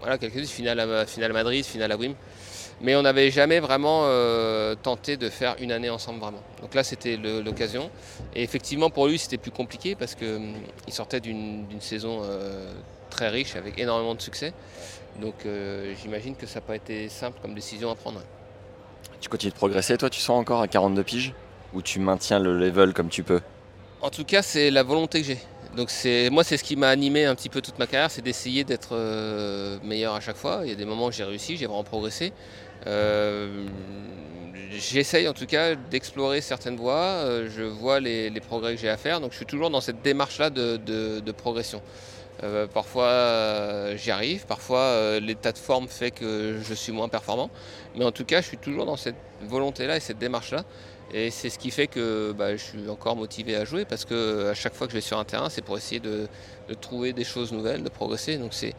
voilà, 0.00 0.18
quelques 0.18 0.44
finale 0.46 0.80
à, 0.80 1.06
finale 1.06 1.32
Madrid, 1.32 1.64
finale 1.64 1.92
à 1.92 1.96
Wim. 1.96 2.14
Mais 2.82 2.96
on 2.96 3.02
n'avait 3.02 3.30
jamais 3.30 3.60
vraiment 3.60 4.02
euh, 4.04 4.74
tenté 4.74 5.16
de 5.16 5.28
faire 5.28 5.54
une 5.60 5.70
année 5.70 5.88
ensemble 5.88 6.18
vraiment. 6.18 6.42
Donc 6.60 6.74
là, 6.74 6.82
c'était 6.82 7.16
l'occasion. 7.16 7.90
Et 8.34 8.42
effectivement, 8.42 8.90
pour 8.90 9.06
lui, 9.06 9.18
c'était 9.18 9.38
plus 9.38 9.52
compliqué 9.52 9.94
parce 9.94 10.16
qu'il 10.16 10.26
hum, 10.26 10.54
sortait 10.88 11.20
d'une 11.20 11.80
saison 11.80 12.22
euh, 12.24 12.72
très 13.08 13.28
riche 13.28 13.54
avec 13.54 13.78
énormément 13.78 14.16
de 14.16 14.20
succès. 14.20 14.52
Donc 15.20 15.46
euh, 15.46 15.94
j'imagine 16.02 16.34
que 16.34 16.46
ça 16.46 16.56
n'a 16.56 16.66
pas 16.66 16.74
été 16.74 17.08
simple 17.08 17.38
comme 17.40 17.54
décision 17.54 17.88
à 17.90 17.94
prendre. 17.94 18.20
Tu 19.20 19.28
continues 19.28 19.52
de 19.52 19.56
progresser, 19.56 19.96
toi, 19.96 20.10
tu 20.10 20.20
sens 20.20 20.40
encore 20.40 20.60
à 20.60 20.66
42 20.66 21.04
piges 21.04 21.34
Ou 21.74 21.82
tu 21.82 22.00
maintiens 22.00 22.40
le 22.40 22.58
level 22.58 22.92
comme 22.92 23.08
tu 23.08 23.22
peux? 23.22 23.40
En 24.00 24.10
tout 24.10 24.24
cas, 24.24 24.42
c'est 24.42 24.72
la 24.72 24.82
volonté 24.82 25.20
que 25.20 25.26
j'ai. 25.28 25.38
Donc 25.76 25.90
moi 26.30 26.44
c'est 26.44 26.58
ce 26.58 26.64
qui 26.64 26.76
m'a 26.76 26.90
animé 26.90 27.24
un 27.24 27.34
petit 27.34 27.48
peu 27.48 27.62
toute 27.62 27.78
ma 27.78 27.86
carrière, 27.86 28.10
c'est 28.10 28.20
d'essayer 28.20 28.62
d'être 28.62 28.94
meilleur 29.82 30.14
à 30.14 30.20
chaque 30.20 30.36
fois. 30.36 30.60
Il 30.64 30.68
y 30.68 30.72
a 30.72 30.74
des 30.74 30.84
moments 30.84 31.06
où 31.06 31.12
j'ai 31.12 31.24
réussi, 31.24 31.56
j'ai 31.56 31.64
vraiment 31.64 31.82
progressé. 31.82 32.34
Euh, 32.86 33.66
j'essaye 34.70 35.28
en 35.28 35.32
tout 35.32 35.46
cas 35.46 35.74
d'explorer 35.74 36.40
certaines 36.40 36.76
voies, 36.76 36.94
euh, 36.94 37.48
je 37.54 37.62
vois 37.62 38.00
les, 38.00 38.30
progrès 38.40 38.74
que 38.74 38.80
j'ai 38.80 38.88
à 38.88 38.96
faire, 38.96 39.20
donc 39.20 39.32
je 39.32 39.36
suis 39.36 39.46
toujours 39.46 39.70
dans 39.70 39.80
cette 39.80 40.02
démarche-là 40.02 40.50
de, 40.50 41.32
progression. 41.32 41.82
Euh, 42.42 42.66
parfois 42.66 43.94
j'y 43.96 44.10
arrive, 44.10 44.46
parfois 44.46 45.20
l'état 45.20 45.52
de 45.52 45.58
forme 45.58 45.86
fait 45.86 46.10
que 46.10 46.58
je 46.62 46.74
suis 46.74 46.92
moins 46.92 47.08
performant, 47.08 47.50
mais 47.96 48.04
en 48.04 48.12
tout 48.12 48.24
cas 48.24 48.40
je 48.40 48.48
suis 48.48 48.58
toujours 48.58 48.86
dans 48.86 48.96
cette 48.96 49.16
volonté-là 49.42 49.96
et 49.96 50.00
cette 50.00 50.18
démarche-là. 50.18 50.64
Et 51.14 51.30
c'est 51.30 51.50
ce 51.50 51.58
qui 51.58 51.70
fait 51.70 51.88
que 51.88 52.32
bah, 52.32 52.56
je 52.56 52.62
suis 52.62 52.88
encore 52.88 53.16
motivé 53.16 53.54
à 53.54 53.66
jouer 53.66 53.84
parce 53.84 54.06
que 54.06 54.48
à 54.48 54.54
chaque 54.54 54.74
fois 54.74 54.86
que 54.86 54.92
je 54.92 54.96
vais 54.96 55.02
sur 55.02 55.18
un 55.18 55.24
terrain, 55.24 55.50
c'est 55.50 55.60
pour 55.60 55.76
essayer 55.76 56.00
de, 56.00 56.26
trouver 56.80 57.12
des 57.12 57.24
choses 57.24 57.52
nouvelles, 57.52 57.82
de 57.82 57.90
progresser. 57.90 58.38
Donc 58.38 58.54
c'est 58.54 58.74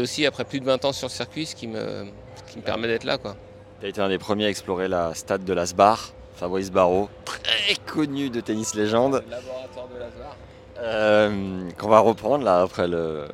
aussi 0.00 0.26
après 0.26 0.44
plus 0.44 0.60
de 0.60 0.64
20 0.64 0.84
ans 0.84 0.92
sur 0.92 1.08
le 1.08 1.12
circuit 1.12 1.46
ce 1.46 1.54
qui 1.54 1.66
me, 1.66 2.06
qui 2.48 2.58
me 2.58 2.62
permet 2.62 2.88
d'être 2.88 3.04
là. 3.04 3.18
Tu 3.18 3.86
as 3.86 3.88
été 3.88 4.00
un 4.00 4.08
des 4.08 4.18
premiers 4.18 4.46
à 4.46 4.48
explorer 4.48 4.88
la 4.88 5.14
stade 5.14 5.44
de 5.44 5.52
Lasbar, 5.52 6.12
Fabrice 6.36 6.70
Barrault, 6.70 7.08
très 7.24 7.74
connu 7.86 8.30
de 8.30 8.40
tennis 8.40 8.74
légende. 8.74 9.22
laboratoire 9.28 9.88
de 9.94 9.98
Lasbar. 9.98 10.36
Euh, 10.80 11.70
qu'on 11.78 11.88
va 11.88 12.00
reprendre 12.00 12.44
là 12.44 12.62
après 12.62 12.88
le, 12.88 13.26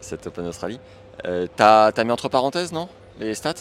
cette 0.00 0.26
Open 0.26 0.46
Australie. 0.46 0.80
Euh, 1.26 1.46
T'as 1.56 1.86
as 1.88 2.04
mis 2.04 2.10
entre 2.10 2.28
parenthèses, 2.28 2.72
non 2.72 2.88
Les 3.18 3.34
stats? 3.34 3.54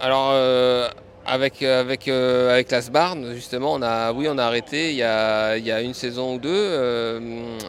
Alors, 0.00 0.30
euh, 0.32 0.88
avec, 1.28 1.62
avec, 1.62 2.08
euh, 2.08 2.52
avec 2.52 2.70
Lasbar, 2.70 3.16
justement, 3.34 3.74
on 3.74 3.82
a, 3.82 4.12
oui, 4.12 4.26
on 4.28 4.38
a 4.38 4.44
arrêté 4.44 4.90
il 4.90 4.96
y 4.96 5.02
a, 5.02 5.56
il 5.56 5.64
y 5.64 5.70
a 5.70 5.80
une 5.82 5.94
saison 5.94 6.34
ou 6.34 6.38
deux. 6.38 7.20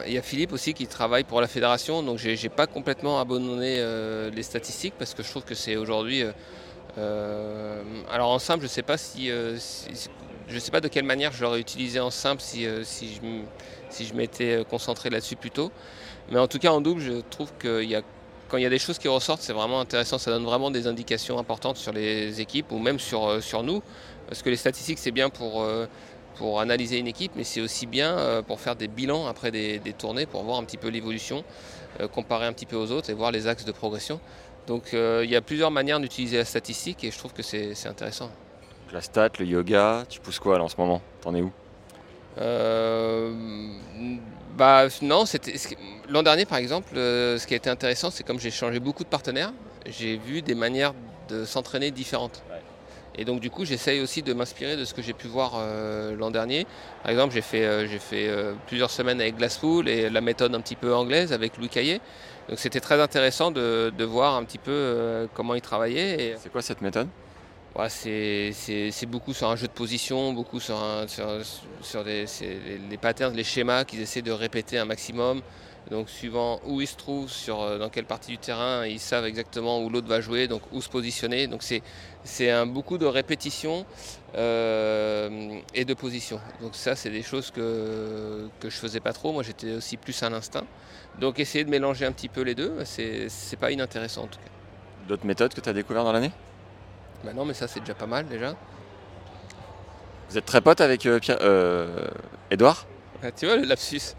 il 0.06 0.12
y 0.12 0.18
a 0.18 0.22
Philippe 0.22 0.52
aussi 0.52 0.74
qui 0.74 0.86
travaille 0.86 1.24
pour 1.24 1.40
la 1.40 1.46
fédération, 1.46 2.02
donc 2.02 2.18
j'ai 2.18 2.48
pas 2.48 2.66
complètement 2.66 3.20
abandonné 3.20 3.76
les 4.34 4.42
statistiques 4.42 4.94
parce 4.98 5.14
que 5.14 5.22
je 5.22 5.28
trouve 5.28 5.44
que 5.44 5.54
c'est 5.54 5.76
aujourd'hui 5.76 6.24
euh, 6.98 7.82
alors 8.10 8.30
en 8.30 8.38
simple, 8.38 8.62
je 8.62 8.68
sais 8.68 8.82
pas 8.82 8.96
euh, 9.18 9.56
si, 9.58 10.08
sais 10.58 10.70
pas 10.70 10.80
de 10.80 10.88
quelle 10.88 11.04
manière 11.04 11.32
je 11.32 11.42
l'aurais 11.42 11.60
utilisé 11.60 12.00
en 12.00 12.10
simple 12.10 12.42
si, 12.42 12.66
euh, 12.66 12.82
si 12.84 13.14
je, 13.14 13.20
si 13.90 14.06
je 14.06 14.14
m'étais 14.14 14.64
concentré 14.68 15.10
là-dessus 15.10 15.36
plus 15.36 15.50
tôt. 15.50 15.70
Mais 16.30 16.38
en 16.38 16.48
tout 16.48 16.58
cas 16.58 16.70
en 16.70 16.80
double, 16.80 17.00
je 17.00 17.20
trouve 17.30 17.52
que 17.58 17.82
y 17.82 17.94
a, 17.94 18.02
quand 18.50 18.56
il 18.56 18.62
y 18.62 18.66
a 18.66 18.70
des 18.70 18.78
choses 18.78 18.98
qui 18.98 19.08
ressortent, 19.08 19.42
c'est 19.42 19.52
vraiment 19.52 19.80
intéressant. 19.80 20.18
Ça 20.18 20.30
donne 20.30 20.44
vraiment 20.44 20.70
des 20.70 20.86
indications 20.86 21.38
importantes 21.38 21.76
sur 21.76 21.92
les 21.92 22.40
équipes 22.40 22.72
ou 22.72 22.78
même 22.78 22.98
sur, 22.98 23.42
sur 23.42 23.62
nous. 23.62 23.82
Parce 24.28 24.42
que 24.42 24.50
les 24.50 24.56
statistiques, 24.56 24.98
c'est 24.98 25.10
bien 25.12 25.30
pour, 25.30 25.64
pour 26.36 26.60
analyser 26.60 26.98
une 26.98 27.06
équipe, 27.06 27.32
mais 27.36 27.44
c'est 27.44 27.60
aussi 27.60 27.86
bien 27.86 28.42
pour 28.46 28.60
faire 28.60 28.76
des 28.76 28.88
bilans 28.88 29.26
après 29.26 29.50
des, 29.50 29.78
des 29.78 29.92
tournées, 29.92 30.26
pour 30.26 30.42
voir 30.42 30.58
un 30.58 30.64
petit 30.64 30.76
peu 30.76 30.88
l'évolution, 30.88 31.44
comparer 32.12 32.46
un 32.46 32.52
petit 32.52 32.66
peu 32.66 32.76
aux 32.76 32.90
autres 32.92 33.10
et 33.10 33.14
voir 33.14 33.30
les 33.30 33.46
axes 33.46 33.64
de 33.64 33.72
progression. 33.72 34.20
Donc 34.66 34.94
euh, 34.94 35.22
il 35.24 35.30
y 35.30 35.36
a 35.36 35.40
plusieurs 35.40 35.70
manières 35.70 35.98
d'utiliser 35.98 36.36
la 36.36 36.44
statistique 36.44 37.02
et 37.02 37.10
je 37.10 37.18
trouve 37.18 37.32
que 37.32 37.42
c'est 37.42 37.86
intéressant. 37.86 38.30
La 38.92 39.00
stat, 39.00 39.30
le 39.38 39.46
yoga, 39.46 40.04
tu 40.08 40.20
pousses 40.20 40.38
quoi 40.38 40.58
là 40.58 40.64
en 40.64 40.68
ce 40.68 40.76
moment? 40.76 41.00
T'en 41.20 41.34
es 41.34 41.40
où? 41.40 41.46
euh, 41.46 41.69
bah 44.56 44.88
non, 45.02 45.24
l'an 46.08 46.22
dernier 46.22 46.44
par 46.46 46.58
exemple, 46.58 46.96
euh, 46.96 47.38
ce 47.38 47.46
qui 47.46 47.54
a 47.54 47.56
été 47.56 47.70
intéressant, 47.70 48.10
c'est 48.10 48.24
comme 48.24 48.40
j'ai 48.40 48.50
changé 48.50 48.80
beaucoup 48.80 49.04
de 49.04 49.08
partenaires, 49.08 49.52
j'ai 49.86 50.16
vu 50.16 50.42
des 50.42 50.54
manières 50.54 50.94
de 51.28 51.44
s'entraîner 51.44 51.90
différentes. 51.90 52.42
Et 53.16 53.24
donc 53.24 53.40
du 53.40 53.50
coup, 53.50 53.64
j'essaye 53.64 54.00
aussi 54.00 54.22
de 54.22 54.32
m'inspirer 54.32 54.76
de 54.76 54.84
ce 54.84 54.94
que 54.94 55.02
j'ai 55.02 55.12
pu 55.12 55.26
voir 55.26 55.60
l'an 56.16 56.30
dernier. 56.30 56.66
Par 57.02 57.10
exemple, 57.10 57.34
j'ai 57.34 57.42
fait, 57.42 57.88
j'ai 57.88 57.98
fait 57.98 58.30
plusieurs 58.66 58.90
semaines 58.90 59.20
avec 59.20 59.36
Glasspool 59.36 59.88
et 59.88 60.08
la 60.08 60.20
méthode 60.20 60.54
un 60.54 60.60
petit 60.60 60.76
peu 60.76 60.94
anglaise 60.94 61.32
avec 61.32 61.58
Louis 61.58 61.68
Caillé. 61.68 62.00
Donc 62.48 62.58
c'était 62.58 62.80
très 62.80 63.00
intéressant 63.00 63.50
de, 63.50 64.04
voir 64.04 64.36
un 64.36 64.44
petit 64.44 64.58
peu 64.58 65.28
comment 65.34 65.54
il 65.54 65.60
travaillait. 65.60 66.36
C'est 66.40 66.50
quoi 66.50 66.62
cette 66.62 66.82
méthode? 66.82 67.08
C'est 67.88 69.06
beaucoup 69.06 69.32
sur 69.32 69.48
un 69.48 69.56
jeu 69.56 69.66
de 69.66 69.72
position, 69.72 70.32
beaucoup 70.32 70.60
sur, 70.60 70.76
les, 72.04 72.96
patterns, 73.00 73.34
les 73.34 73.44
schémas 73.44 73.84
qu'ils 73.84 74.00
essaient 74.00 74.22
de 74.22 74.32
répéter 74.32 74.78
un 74.78 74.84
maximum. 74.84 75.42
Donc 75.90 76.10
suivant 76.10 76.60
où 76.66 76.80
ils 76.80 76.86
se 76.86 76.96
trouvent, 76.96 77.32
euh, 77.48 77.78
dans 77.78 77.88
quelle 77.88 78.04
partie 78.04 78.32
du 78.32 78.38
terrain, 78.38 78.86
ils 78.86 79.00
savent 79.00 79.24
exactement 79.24 79.82
où 79.82 79.88
l'autre 79.88 80.06
va 80.06 80.20
jouer, 80.20 80.46
donc 80.46 80.60
où 80.72 80.82
se 80.82 80.90
positionner. 80.90 81.46
Donc 81.46 81.62
c'est 81.62 82.66
beaucoup 82.66 82.98
de 82.98 83.06
répétition 83.06 83.86
euh, 84.36 85.58
et 85.74 85.84
de 85.86 85.94
position. 85.94 86.38
Donc 86.60 86.74
ça 86.74 86.96
c'est 86.96 87.10
des 87.10 87.22
choses 87.22 87.50
que, 87.50 88.48
que 88.60 88.68
je 88.68 88.76
faisais 88.76 89.00
pas 89.00 89.14
trop. 89.14 89.32
Moi 89.32 89.42
j'étais 89.42 89.72
aussi 89.72 89.96
plus 89.96 90.22
à 90.22 90.28
l'instinct. 90.28 90.66
Donc 91.18 91.40
essayer 91.40 91.64
de 91.64 91.70
mélanger 91.70 92.04
un 92.04 92.12
petit 92.12 92.28
peu 92.28 92.42
les 92.42 92.54
deux, 92.54 92.74
c'est 92.84 93.58
pas 93.58 93.72
inintéressant 93.72 94.24
en 94.24 94.28
tout 94.28 94.38
cas. 94.38 95.08
D'autres 95.08 95.26
méthodes 95.26 95.54
que 95.54 95.60
tu 95.60 95.68
as 95.68 95.72
découvertes 95.72 96.04
dans 96.04 96.12
l'année? 96.12 96.30
Bah 97.24 97.32
non, 97.34 97.44
mais 97.44 97.54
ça 97.54 97.68
c'est 97.68 97.80
déjà 97.80 97.94
pas 97.94 98.06
mal 98.06 98.26
déjà. 98.26 98.54
Vous 100.30 100.38
êtes 100.38 100.46
très 100.46 100.60
pote 100.60 100.80
avec 100.80 101.04
euh, 101.06 101.18
Pierre, 101.18 101.38
euh, 101.40 102.06
Edouard 102.50 102.86
ah, 103.22 103.32
Tu 103.32 103.46
vois 103.46 103.56
le 103.56 103.64
lapsus. 103.64 104.14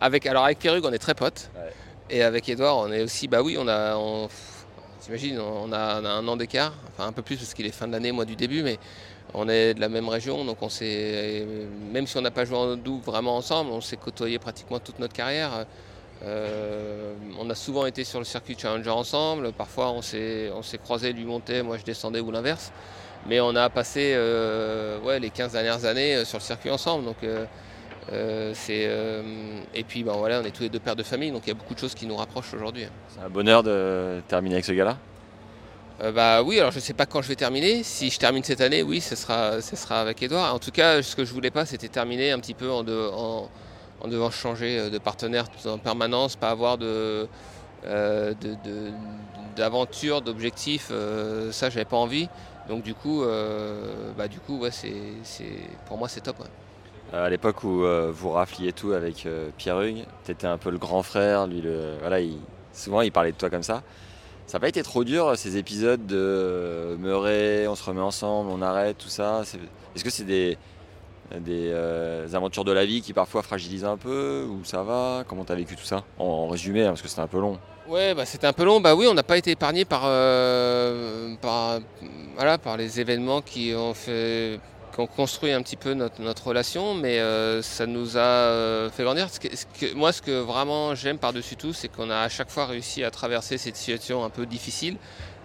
Avec, 0.00 0.24
alors 0.26 0.44
avec 0.44 0.58
Pierre 0.58 0.78
on 0.82 0.92
est 0.92 0.98
très 0.98 1.14
potes. 1.14 1.50
Et 2.10 2.22
avec 2.22 2.48
Edouard, 2.48 2.78
on 2.78 2.92
est 2.92 3.02
aussi, 3.02 3.28
bah 3.28 3.42
oui, 3.42 3.56
on 3.58 3.68
a, 3.68 3.96
on, 3.96 4.28
t'imagines, 5.00 5.38
on 5.38 5.72
a, 5.72 5.96
un 5.96 6.26
an 6.26 6.36
d'écart, 6.36 6.72
enfin 6.88 7.08
un 7.08 7.12
peu 7.12 7.22
plus 7.22 7.36
parce 7.36 7.52
qu'il 7.52 7.66
est 7.66 7.70
fin 7.70 7.86
de 7.86 7.92
l'année, 7.92 8.12
moi 8.12 8.24
du 8.24 8.34
début, 8.34 8.62
mais 8.62 8.78
on 9.34 9.48
est 9.48 9.74
de 9.74 9.80
la 9.80 9.90
même 9.90 10.08
région, 10.08 10.44
donc 10.44 10.62
on 10.62 10.70
s'est, 10.70 11.46
même 11.92 12.06
si 12.06 12.16
on 12.16 12.22
n'a 12.22 12.30
pas 12.30 12.46
joué 12.46 12.56
en 12.56 12.76
double 12.76 13.04
vraiment 13.04 13.36
ensemble, 13.36 13.72
on 13.72 13.82
s'est 13.82 13.98
côtoyé 13.98 14.38
pratiquement 14.38 14.78
toute 14.78 14.98
notre 14.98 15.12
carrière. 15.12 15.66
Euh, 16.24 17.14
on 17.38 17.48
a 17.48 17.54
souvent 17.54 17.86
été 17.86 18.04
sur 18.04 18.18
le 18.18 18.24
circuit 18.24 18.56
Challenger 18.58 18.90
ensemble. 18.90 19.52
Parfois, 19.52 19.90
on 19.90 20.02
s'est, 20.02 20.50
on 20.54 20.62
s'est 20.62 20.78
croisés, 20.78 21.12
lui 21.12 21.24
montait, 21.24 21.62
moi 21.62 21.78
je 21.78 21.84
descendais 21.84 22.20
ou 22.20 22.30
l'inverse. 22.30 22.72
Mais 23.26 23.40
on 23.40 23.54
a 23.56 23.68
passé 23.68 24.12
euh, 24.14 25.00
ouais, 25.00 25.20
les 25.20 25.30
15 25.30 25.52
dernières 25.52 25.84
années 25.84 26.16
euh, 26.16 26.24
sur 26.24 26.38
le 26.38 26.42
circuit 26.42 26.70
ensemble. 26.70 27.04
Donc, 27.04 27.16
c'est, 28.54 28.90
et 29.74 29.84
puis, 29.84 30.02
ben, 30.02 30.12
voilà, 30.12 30.40
on 30.40 30.44
est 30.44 30.50
tous 30.50 30.62
les 30.62 30.68
deux 30.70 30.78
pères 30.78 30.96
de 30.96 31.02
famille, 31.02 31.30
donc 31.30 31.42
il 31.44 31.48
y 31.48 31.50
a 31.50 31.54
beaucoup 31.54 31.74
de 31.74 31.78
choses 31.78 31.94
qui 31.94 32.06
nous 32.06 32.16
rapprochent 32.16 32.54
aujourd'hui. 32.54 32.86
C'est 33.08 33.20
un 33.20 33.28
bonheur 33.28 33.62
de 33.62 34.22
terminer 34.28 34.56
avec 34.56 34.64
ce 34.64 34.72
gars-là? 34.72 34.96
Bah 36.14 36.42
oui, 36.44 36.60
alors 36.60 36.70
je 36.70 36.76
ne 36.76 36.80
sais 36.80 36.94
pas 36.94 37.06
quand 37.06 37.22
je 37.22 37.28
vais 37.28 37.34
terminer. 37.34 37.82
Si 37.82 38.08
je 38.08 38.18
termine 38.18 38.44
cette 38.44 38.60
année, 38.60 38.82
oui, 38.82 39.00
ce 39.00 39.16
sera, 39.16 39.60
ce 39.60 39.74
sera 39.74 40.00
avec 40.00 40.22
Edouard. 40.22 40.54
En 40.54 40.60
tout 40.60 40.70
cas, 40.70 41.02
ce 41.02 41.16
que 41.16 41.24
je 41.24 41.34
voulais 41.34 41.50
pas, 41.50 41.66
c'était 41.66 41.88
terminer 41.88 42.30
un 42.30 42.38
petit 42.38 42.54
peu 42.54 42.70
en, 42.70 42.84
de, 42.84 43.10
en, 43.12 43.50
en 44.00 44.08
devant 44.08 44.30
changer 44.30 44.78
euh, 44.78 44.90
de 44.90 44.98
partenaire 44.98 45.46
en 45.66 45.78
permanence, 45.78 46.36
pas 46.36 46.50
avoir 46.50 46.78
de, 46.78 47.28
euh, 47.86 48.34
d'aventure, 49.56 50.22
d'objectifs, 50.22 50.88
euh, 50.90 51.52
ça 51.52 51.70
j'avais 51.70 51.84
pas 51.84 51.96
envie. 51.96 52.28
Donc 52.68 52.82
du 52.82 52.92
coup, 52.94 53.24
bah, 54.18 54.28
du 54.28 54.40
coup 54.40 54.58
ouais, 54.58 54.70
c'est, 54.70 54.92
pour 55.86 55.96
moi 55.96 56.06
c'est 56.06 56.20
top. 56.20 56.36
À 57.14 57.30
l'époque 57.30 57.64
où 57.64 57.82
vous 58.12 58.28
rafliez 58.28 58.74
tout 58.74 58.92
avec 58.92 59.26
Pierre 59.56 59.80
Hugues, 59.80 60.04
tu 60.26 60.32
étais 60.32 60.46
un 60.46 60.58
peu 60.58 60.68
le 60.68 60.76
grand 60.76 61.02
frère, 61.02 61.46
lui 61.46 61.62
voilà, 62.00 62.18
souvent 62.74 63.00
il 63.00 63.10
parlait 63.10 63.32
de 63.32 63.38
toi 63.38 63.48
comme 63.48 63.62
ça. 63.62 63.82
Ça 64.46 64.58
n'a 64.58 64.60
pas 64.60 64.68
été 64.68 64.82
trop 64.82 65.02
dur 65.02 65.32
ces 65.38 65.56
épisodes 65.56 66.04
de 66.06 66.98
Meuret, 67.00 67.66
on 67.68 67.74
se 67.74 67.84
remet 67.84 68.02
ensemble, 68.02 68.50
on 68.50 68.60
arrête, 68.60 68.98
tout 68.98 69.08
ça? 69.08 69.40
Est-ce 69.94 70.04
que 70.04 70.10
c'est 70.10 70.24
des, 70.24 70.58
des 71.36 71.70
euh, 71.72 72.26
aventures 72.32 72.64
de 72.64 72.72
la 72.72 72.86
vie 72.86 73.02
qui 73.02 73.12
parfois 73.12 73.42
fragilisent 73.42 73.84
un 73.84 73.96
peu 73.96 74.46
ou 74.48 74.64
ça 74.64 74.82
va? 74.82 75.24
Comment 75.28 75.44
tu 75.44 75.52
as 75.52 75.56
vécu 75.56 75.76
tout 75.76 75.84
ça? 75.84 76.04
En, 76.18 76.48
résumé, 76.48 76.84
hein, 76.84 76.88
parce 76.88 77.02
que 77.02 77.08
c'était 77.08 77.20
un 77.20 77.26
peu 77.26 77.38
long. 77.38 77.58
Ouais, 77.86 78.14
bah, 78.14 78.24
c'était 78.24 78.46
un 78.46 78.52
peu 78.52 78.64
long. 78.64 78.80
Bah 78.80 78.94
oui, 78.94 79.06
on 79.06 79.14
n'a 79.14 79.22
pas 79.22 79.38
été 79.38 79.50
épargné 79.50 79.84
par, 79.84 80.02
euh, 80.04 81.34
voilà, 82.36 82.58
par 82.58 82.76
les 82.76 83.00
événements 83.00 83.40
qui 83.40 83.74
ont 83.74 83.94
fait 83.94 84.60
qui 84.94 85.00
ont 85.00 85.06
construit 85.06 85.52
un 85.52 85.62
petit 85.62 85.76
peu 85.76 85.92
notre, 85.92 86.20
notre 86.20 86.48
relation, 86.48 86.94
mais 86.94 87.20
euh, 87.20 87.62
ça 87.62 87.86
nous 87.86 88.16
a 88.16 88.88
fait 88.90 89.04
grandir. 89.04 89.28
moi, 89.94 90.12
ce 90.12 90.22
que 90.22 90.40
vraiment 90.40 90.94
j'aime 90.94 91.18
par-dessus 91.18 91.56
tout, 91.56 91.72
c'est 91.72 91.88
qu'on 91.88 92.10
a 92.10 92.20
à 92.20 92.28
chaque 92.28 92.50
fois 92.50 92.66
réussi 92.66 93.04
à 93.04 93.10
traverser 93.10 93.58
cette 93.58 93.76
situation 93.76 94.24
un 94.24 94.30
peu 94.30 94.44
difficile. 94.46 94.96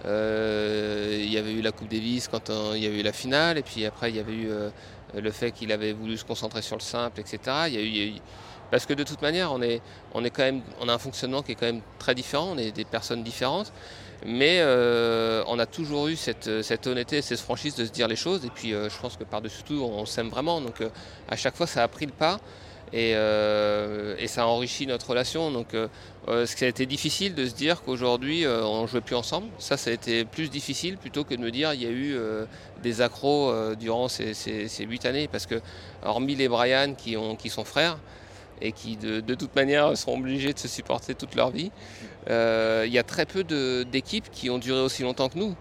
il 0.06 1.30
y 1.30 1.38
avait 1.38 1.54
eu 1.54 1.62
la 1.62 1.72
Coupe 1.72 1.90
Davis 1.90 2.30
quand 2.30 2.52
il 2.74 2.84
y 2.84 2.88
avait 2.88 3.00
eu 3.00 3.04
la 3.04 3.14
finale, 3.14 3.58
et 3.58 3.64
puis 3.64 3.86
après 3.86 4.10
il 4.10 4.16
y 4.16 4.20
avait 4.20 4.34
eu 4.34 4.50
le 5.16 5.32
fait 5.32 5.52
qu'il 5.52 5.72
avait 5.72 5.94
voulu 5.94 6.18
se 6.18 6.26
concentrer 6.26 6.62
sur 6.62 6.76
le 6.76 6.82
simple, 6.82 7.20
etc. 7.20 7.40
Parce 8.72 8.86
que 8.88 8.94
de 8.94 9.04
toute 9.04 9.22
manière, 9.22 9.52
on, 9.52 9.62
est, 9.62 9.82
on, 10.14 10.24
on 10.82 10.90
a 10.90 10.94
un 10.94 10.98
fonctionnement 10.98 11.44
qui 11.44 11.52
est 11.52 11.56
quand 11.56 11.68
même 11.68 11.82
très 12.00 12.16
différent, 12.16 12.54
on 12.54 12.58
est 12.58 12.72
des 12.72 12.86
personnes 12.86 13.24
différentes, 13.24 13.72
mais 14.26 14.60
euh, 14.62 15.44
on 15.48 15.60
a 15.60 15.66
toujours 15.66 16.08
eu 16.08 16.16
cette, 16.16 16.48
honnêteté, 16.88 17.22
cette 17.22 17.40
franchise 17.40 17.76
de 17.76 17.86
se 17.86 17.92
dire 17.92 18.08
les 18.08 18.16
choses, 18.16 18.46
et 18.46 18.50
puis 18.50 18.74
euh, 18.74 18.90
je 18.90 18.98
pense 18.98 19.18
que 19.18 19.24
par-dessus 19.24 19.64
tout, 19.64 19.82
on, 19.84 20.06
s'aime 20.06 20.30
vraiment, 20.30 20.62
donc 20.62 20.82
euh, 20.82 20.90
à 21.30 21.36
chaque 21.36 21.56
fois, 21.56 21.68
ça 21.68 21.84
a 21.84 21.88
pris 21.88 22.06
le 22.06 22.12
pas. 22.12 22.40
Euh, 22.94 24.16
et, 24.20 24.28
ça 24.28 24.48
enrichit 24.48 24.86
notre 24.86 25.10
relation. 25.10 25.52
Donc, 25.52 25.74
euh, 25.74 25.88
euh, 26.28 26.46
a 26.62 26.66
été 26.66 26.86
difficile 26.86 27.34
de 27.34 27.46
se 27.46 27.54
dire 27.54 27.82
qu'aujourd'hui 27.82 28.46
on 28.48 28.84
ne 28.84 28.88
jouait 28.88 29.02
plus 29.02 29.16
ensemble, 29.16 29.48
ça, 29.58 29.78
ça 29.78 29.90
a 29.90 29.94
été 29.94 30.26
plus 30.26 30.50
difficile 30.50 30.98
plutôt 30.98 31.24
que 31.24 31.34
de 31.34 31.42
me 31.42 31.52
dire 31.52 31.74
il 31.74 31.82
y 31.82 31.86
a 31.86 31.90
eu 31.90 32.16
des 32.82 33.02
accros 33.02 33.54
durant 33.76 34.08
ces, 34.08 34.68
huit 34.80 35.06
années. 35.06 35.28
Parce 35.28 35.46
que, 35.46 35.62
hormis 36.04 36.36
les 36.36 36.48
Brian 36.48 36.94
qui, 36.96 37.18
ont, 37.18 37.36
qui 37.36 37.50
sont 37.50 37.66
frères, 37.66 37.98
et 38.62 38.72
qui 38.72 38.96
de, 38.96 39.36
toute 39.36 39.56
manière 39.56 39.98
seront 39.98 40.20
obligés 40.20 40.54
de 40.54 40.60
se 40.60 40.68
supporter 40.68 41.16
toute 41.16 41.36
leur 41.36 41.50
vie. 41.50 41.72
il 42.28 42.94
y 42.94 43.00
a 43.00 43.04
très 43.04 43.26
peu 43.26 43.44
d'équipes 43.44 44.30
qui 44.32 44.50
ont 44.50 44.60
duré 44.60 44.80
aussi 44.80 45.04
longtemps 45.04 45.30
que 45.30 45.40
nous. 45.40 45.56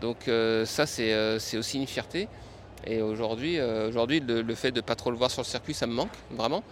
Donc 0.00 0.30
ça, 0.64 0.86
c'est 0.86 1.56
aussi 1.56 1.78
une 1.78 1.86
fierté. 1.86 2.28
Et 2.84 3.02
aujourd'hui, 3.02 3.58
euh, 3.58 3.88
aujourd'hui 3.88 4.20
le, 4.20 4.54
fait 4.54 4.70
de 4.70 4.76
ne 4.76 4.80
pas 4.80 4.94
trop 4.94 5.10
le 5.10 5.16
voir 5.16 5.30
sur 5.30 5.42
le 5.42 5.46
circuit, 5.46 5.74
ça 5.74 5.86
me 5.86 5.92
manque 5.92 6.12
vraiment. 6.30 6.62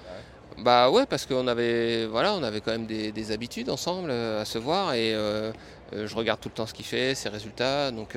Bah 0.58 0.90
ouais, 0.90 1.06
parce 1.06 1.26
qu'on 1.26 1.48
avait, 1.48 2.06
voilà, 2.06 2.34
on 2.34 2.42
avait 2.44 2.60
quand 2.60 2.70
même 2.70 2.86
des, 2.86 3.32
habitudes 3.32 3.70
ensemble 3.70 4.10
euh, 4.10 4.42
à 4.42 4.44
se 4.44 4.58
voir 4.58 4.94
et 4.94 5.12
euh, 5.12 5.52
je 5.92 6.14
regarde 6.14 6.40
tout 6.40 6.48
le 6.48 6.54
temps 6.54 6.66
ce 6.66 6.74
qu'il 6.74 6.84
fait, 6.84 7.16
ses 7.16 7.28
résultats, 7.28 7.90
donc 7.90 8.16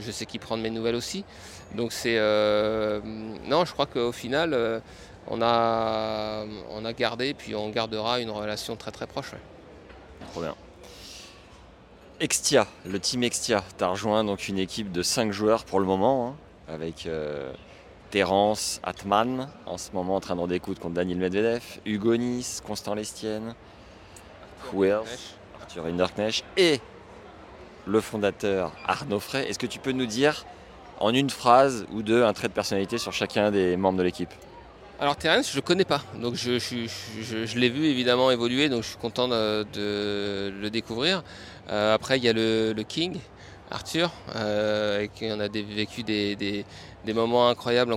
je 0.00 0.10
sais 0.10 0.26
qu'il 0.26 0.40
prend 0.40 0.56
de 0.56 0.62
mes 0.62 0.70
nouvelles 0.70 0.94
aussi. 0.94 1.24
Donc 1.74 1.92
c'est, 1.92 2.16
non, 2.16 3.64
je 3.64 3.72
crois 3.72 3.86
qu'au 3.86 4.12
final, 4.12 4.82
on 5.28 5.42
a, 5.42 6.44
on 6.70 6.84
a 6.84 6.92
gardé 6.92 7.34
puis 7.34 7.54
on 7.54 7.70
gardera 7.70 8.20
une 8.20 8.30
relation 8.30 8.76
très 8.76 8.90
très 8.90 9.06
proche. 9.06 9.32
Trop 10.32 10.40
bien. 10.40 10.54
Extia, 12.20 12.66
le 12.86 12.98
team 12.98 13.24
Extia, 13.24 13.62
tu 13.76 13.84
as 13.84 13.88
rejoint 13.88 14.24
donc 14.24 14.48
une 14.48 14.58
équipe 14.58 14.90
de 14.90 15.02
5 15.02 15.32
joueurs 15.32 15.64
pour 15.64 15.80
le 15.80 15.86
moment. 15.86 16.28
Hein 16.28 16.45
avec 16.68 17.06
euh, 17.06 17.52
Terence 18.10 18.80
Atman, 18.82 19.48
en 19.66 19.78
ce 19.78 19.92
moment 19.92 20.16
en 20.16 20.20
train 20.20 20.34
de 20.34 20.40
rendre 20.40 20.54
écoute 20.54 20.78
contre 20.78 20.94
Daniel 20.94 21.18
Medvedev, 21.18 21.62
Hugo 21.84 22.16
Nice, 22.16 22.62
Constant 22.66 22.94
Lestienne, 22.94 23.54
Wells, 24.72 25.04
Arthur 25.60 25.86
Hinderknecht 25.86 26.44
et 26.56 26.80
le 27.86 28.00
fondateur 28.00 28.72
Arnaud 28.86 29.20
Frey. 29.20 29.48
Est-ce 29.48 29.58
que 29.58 29.66
tu 29.66 29.78
peux 29.78 29.92
nous 29.92 30.06
dire 30.06 30.44
en 30.98 31.12
une 31.12 31.30
phrase 31.30 31.86
ou 31.92 32.02
deux 32.02 32.24
un 32.24 32.32
trait 32.32 32.48
de 32.48 32.52
personnalité 32.52 32.98
sur 32.98 33.12
chacun 33.12 33.50
des 33.50 33.76
membres 33.76 33.98
de 33.98 34.02
l'équipe? 34.02 34.32
Alors 34.98 35.16
Terence, 35.16 35.50
je 35.50 35.56
ne 35.56 35.60
connais 35.60 35.84
pas, 35.84 36.02
donc 36.22 36.36
je, 36.36 36.58
je, 36.58 37.58
l'ai 37.58 37.68
vu 37.68 37.84
évidemment 37.84 38.30
évoluer, 38.30 38.70
donc 38.70 38.82
je 38.82 38.88
suis 38.88 38.96
content 38.96 39.28
de, 39.28 39.66
le 40.58 40.68
découvrir. 40.70 41.22
Euh, 41.68 41.94
après, 41.94 42.16
il 42.16 42.24
y 42.24 42.28
a 42.30 42.32
le 42.32 42.82
King, 42.82 43.18
Arthur, 43.70 44.10
euh, 44.34 45.06
qui 45.14 45.26
on 45.30 45.40
a 45.40 45.48
vécu 45.48 46.02
des 46.02 46.64
moments 47.14 47.48
incroyables 47.48 47.96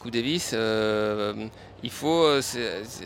Coup 0.00 0.10
Davis, 0.10 0.52
euh, 0.54 1.34
il 1.82 1.90
faut, 1.90 2.24
euh, 2.24 2.40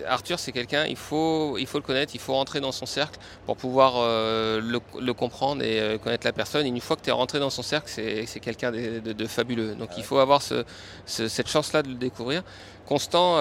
Arthur, 0.07 0.39
c'est 0.39 0.53
quelqu'un, 0.53 0.87
il 0.87 0.95
faut, 0.95 1.57
le 1.59 1.81
connaître, 1.81 2.15
il 2.15 2.21
faut 2.21 2.35
rentrer 2.35 2.61
dans 2.61 2.71
son 2.71 2.87
cercle 2.87 3.19
pour 3.47 3.57
pouvoir 3.57 3.95
euh, 3.97 4.61
le, 4.61 5.13
comprendre 5.13 5.65
et 5.65 5.99
connaître 6.05 6.25
la 6.25 6.33
personne. 6.33 6.65
Et 6.67 6.69
une 6.69 6.81
fois 6.81 6.95
que 6.95 7.03
tu 7.03 7.09
es 7.09 7.13
rentré 7.13 7.41
dans 7.41 7.51
son 7.51 7.63
cercle, 7.63 7.89
c'est 7.89 8.39
quelqu'un 8.41 8.71
de, 8.71 9.27
fabuleux. 9.27 9.75
Donc 9.75 9.89
il 9.99 10.05
faut 10.05 10.19
avoir 10.19 10.41
ce- 10.41 10.63
ce- 11.05 11.27
cette 11.27 11.49
chance-là 11.49 11.83
de 11.83 11.89
le 11.89 11.97
découvrir. 11.97 12.45
Constant, 12.87 13.39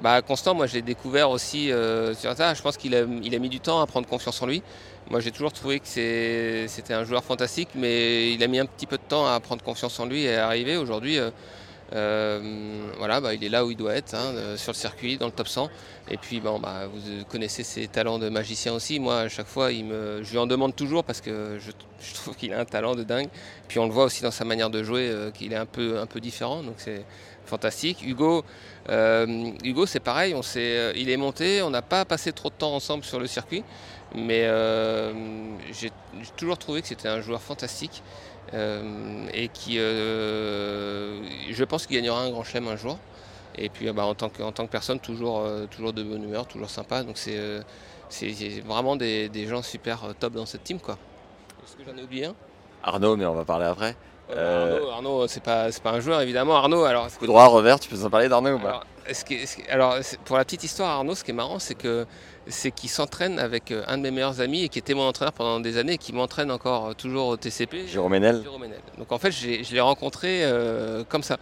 bah, 0.00 0.22
Constant, 0.22 0.54
moi 0.54 0.66
je 0.66 0.72
l'ai 0.72 0.82
découvert 0.82 1.28
aussi 1.28 1.70
sur 2.14 2.34
ça. 2.34 2.54
Je 2.54 2.62
pense 2.62 2.78
qu'il 2.78 2.94
a, 2.94 3.00
a 3.00 3.38
mis 3.38 3.50
du 3.50 3.60
temps 3.60 3.82
à 3.82 3.86
prendre 3.86 4.08
confiance 4.08 4.40
en 4.40 4.46
lui. 4.46 4.62
Moi 5.10 5.20
j'ai 5.20 5.32
toujours 5.32 5.52
trouvé 5.52 5.80
que 5.80 5.86
c'était 5.86 6.94
un 6.94 7.04
joueur 7.04 7.22
fantastique, 7.24 7.68
mais 7.74 8.32
il 8.32 8.42
a 8.42 8.46
mis 8.46 8.58
un 8.58 8.64
petit 8.66 8.86
peu 8.86 8.96
de 8.96 9.02
temps 9.06 9.26
à 9.26 9.38
prendre 9.38 9.62
confiance 9.62 10.00
en 10.00 10.06
lui 10.06 10.22
et 10.22 10.34
à 10.36 10.46
arriver. 10.46 10.78
Aujourd'hui, 10.78 11.18
voilà, 11.90 13.20
bah, 13.20 13.34
il 13.34 13.42
est 13.42 13.48
là 13.48 13.64
où 13.64 13.70
il 13.70 13.76
doit 13.76 13.94
être, 13.94 14.14
hein, 14.14 14.32
euh, 14.34 14.56
sur 14.56 14.72
le 14.72 14.76
circuit, 14.76 15.16
dans 15.16 15.26
le 15.26 15.32
top 15.32 15.48
100. 15.48 15.68
Et 16.10 16.16
puis 16.16 16.40
bon, 16.40 16.58
bah, 16.58 16.86
vous 16.86 17.24
connaissez 17.24 17.62
ses 17.62 17.88
talents 17.88 18.18
de 18.18 18.28
magicien 18.28 18.72
aussi. 18.74 18.98
Moi, 18.98 19.20
à 19.20 19.28
chaque 19.28 19.46
fois, 19.46 19.72
il 19.72 19.84
me, 19.84 20.22
je 20.22 20.30
lui 20.30 20.38
en 20.38 20.46
demande 20.46 20.74
toujours 20.74 21.04
parce 21.04 21.20
que 21.20 21.58
je, 21.58 21.70
trouve 22.14 22.36
qu'il 22.36 22.52
a 22.52 22.60
un 22.60 22.64
talent 22.64 22.94
de 22.94 23.02
dingue. 23.02 23.28
Puis 23.68 23.78
on 23.78 23.86
le 23.86 23.92
voit 23.92 24.04
aussi 24.04 24.22
dans 24.22 24.30
sa 24.30 24.44
manière 24.44 24.70
de 24.70 24.82
jouer, 24.82 25.08
euh, 25.08 25.30
qu'il 25.30 25.52
est 25.52 25.56
un 25.56 25.66
peu, 25.66 25.98
un 25.98 26.06
peu 26.06 26.20
différent. 26.20 26.62
Donc 26.62 26.74
c'est 26.78 27.04
fantastique. 27.48 28.04
Hugo, 28.06 28.44
euh, 28.88 29.50
Hugo 29.64 29.86
c'est 29.86 30.00
pareil. 30.00 30.34
On 30.34 30.42
euh, 30.56 30.92
il 30.94 31.10
est 31.10 31.16
monté. 31.16 31.62
On 31.62 31.70
n'a 31.70 31.82
pas 31.82 32.04
passé 32.04 32.32
trop 32.32 32.50
de 32.50 32.54
temps 32.54 32.74
ensemble 32.74 33.04
sur 33.04 33.18
le 33.18 33.26
circuit. 33.26 33.64
Mais 34.14 34.44
euh, 34.44 35.12
j'ai 35.72 35.90
toujours 36.36 36.56
trouvé 36.56 36.80
que 36.80 36.88
c'était 36.88 37.08
un 37.08 37.20
joueur 37.20 37.42
fantastique. 37.42 38.02
Euh, 38.54 39.26
et 39.34 39.48
qui, 39.48 39.78
euh, 39.78 41.20
je 41.50 41.64
pense 41.64 41.86
qu'il 41.86 41.96
gagnera 41.96 42.22
un 42.22 42.30
grand 42.30 42.44
chelem 42.44 42.68
un 42.68 42.76
jour. 42.76 42.98
Et 43.56 43.68
puis, 43.68 43.88
euh, 43.88 43.92
bah, 43.92 44.04
en, 44.04 44.14
tant 44.14 44.28
que, 44.28 44.42
en 44.42 44.52
tant 44.52 44.66
que 44.66 44.70
personne, 44.70 45.00
toujours, 45.00 45.44
toujours 45.70 45.92
de 45.92 46.02
bonne 46.02 46.24
humeur, 46.24 46.46
toujours 46.46 46.70
sympa. 46.70 47.02
Donc, 47.02 47.18
c'est 47.18 47.62
vraiment 48.64 48.96
des, 48.96 49.28
des 49.28 49.46
gens 49.46 49.62
super 49.62 50.14
top 50.18 50.34
dans 50.34 50.46
cette 50.46 50.64
team. 50.64 50.80
quoi. 50.80 50.98
Est-ce 51.64 51.76
que 51.76 51.84
j'en 51.84 51.96
ai 51.98 52.02
oublié 52.02 52.26
un? 52.26 52.34
Arnaud, 52.82 53.16
mais 53.16 53.26
on 53.26 53.34
va 53.34 53.44
parler 53.44 53.66
après. 53.66 53.96
Euh, 54.30 54.76
Arnaud, 54.76 54.90
Arnaud, 54.90 55.26
c'est 55.26 55.42
pas, 55.42 55.70
un 55.84 56.00
joueur, 56.00 56.20
évidemment. 56.20 56.56
Arnaud, 56.56 56.84
alors. 56.84 57.08
Coup 57.18 57.26
droit, 57.26 57.46
revers, 57.46 57.80
tu 57.80 57.88
peux 57.88 58.02
en 58.04 58.10
parler 58.10 58.28
d'Arnaud 58.28 58.56
ou 58.56 58.58
pas? 58.58 58.82
Alors, 59.70 59.96
pour 60.24 60.36
la 60.36 60.44
petite 60.44 60.64
histoire, 60.64 60.90
Arnaud, 60.90 61.14
ce 61.14 61.24
qui 61.24 61.30
est 61.30 61.34
marrant, 61.34 61.58
c'est 61.58 61.74
que 61.74 62.06
c'est 62.48 62.70
qu'il 62.70 62.90
s'entraîne 62.90 63.38
avec 63.38 63.70
euh, 63.70 63.84
un 63.86 63.98
de 63.98 64.02
mes 64.02 64.10
meilleurs 64.10 64.40
amis 64.40 64.64
et 64.64 64.68
qui 64.68 64.78
était 64.78 64.94
mon 64.94 65.06
entraîneur 65.06 65.32
pendant 65.32 65.60
des 65.60 65.76
années 65.76 65.94
et 65.94 65.98
qui 65.98 66.12
m'entraîne 66.12 66.50
encore 66.50 66.88
euh, 66.88 66.92
toujours 66.94 67.28
au 67.28 67.36
TCP. 67.36 67.86
Jérôme 67.86 68.12
Ménel. 68.12 68.42
Donc 68.98 69.12
en 69.12 69.18
fait, 69.18 69.30
je 69.30 69.72
l'ai 69.72 69.80
rencontré 69.80 70.44
euh, 70.44 71.04
comme 71.04 71.22
ça. 71.22 71.38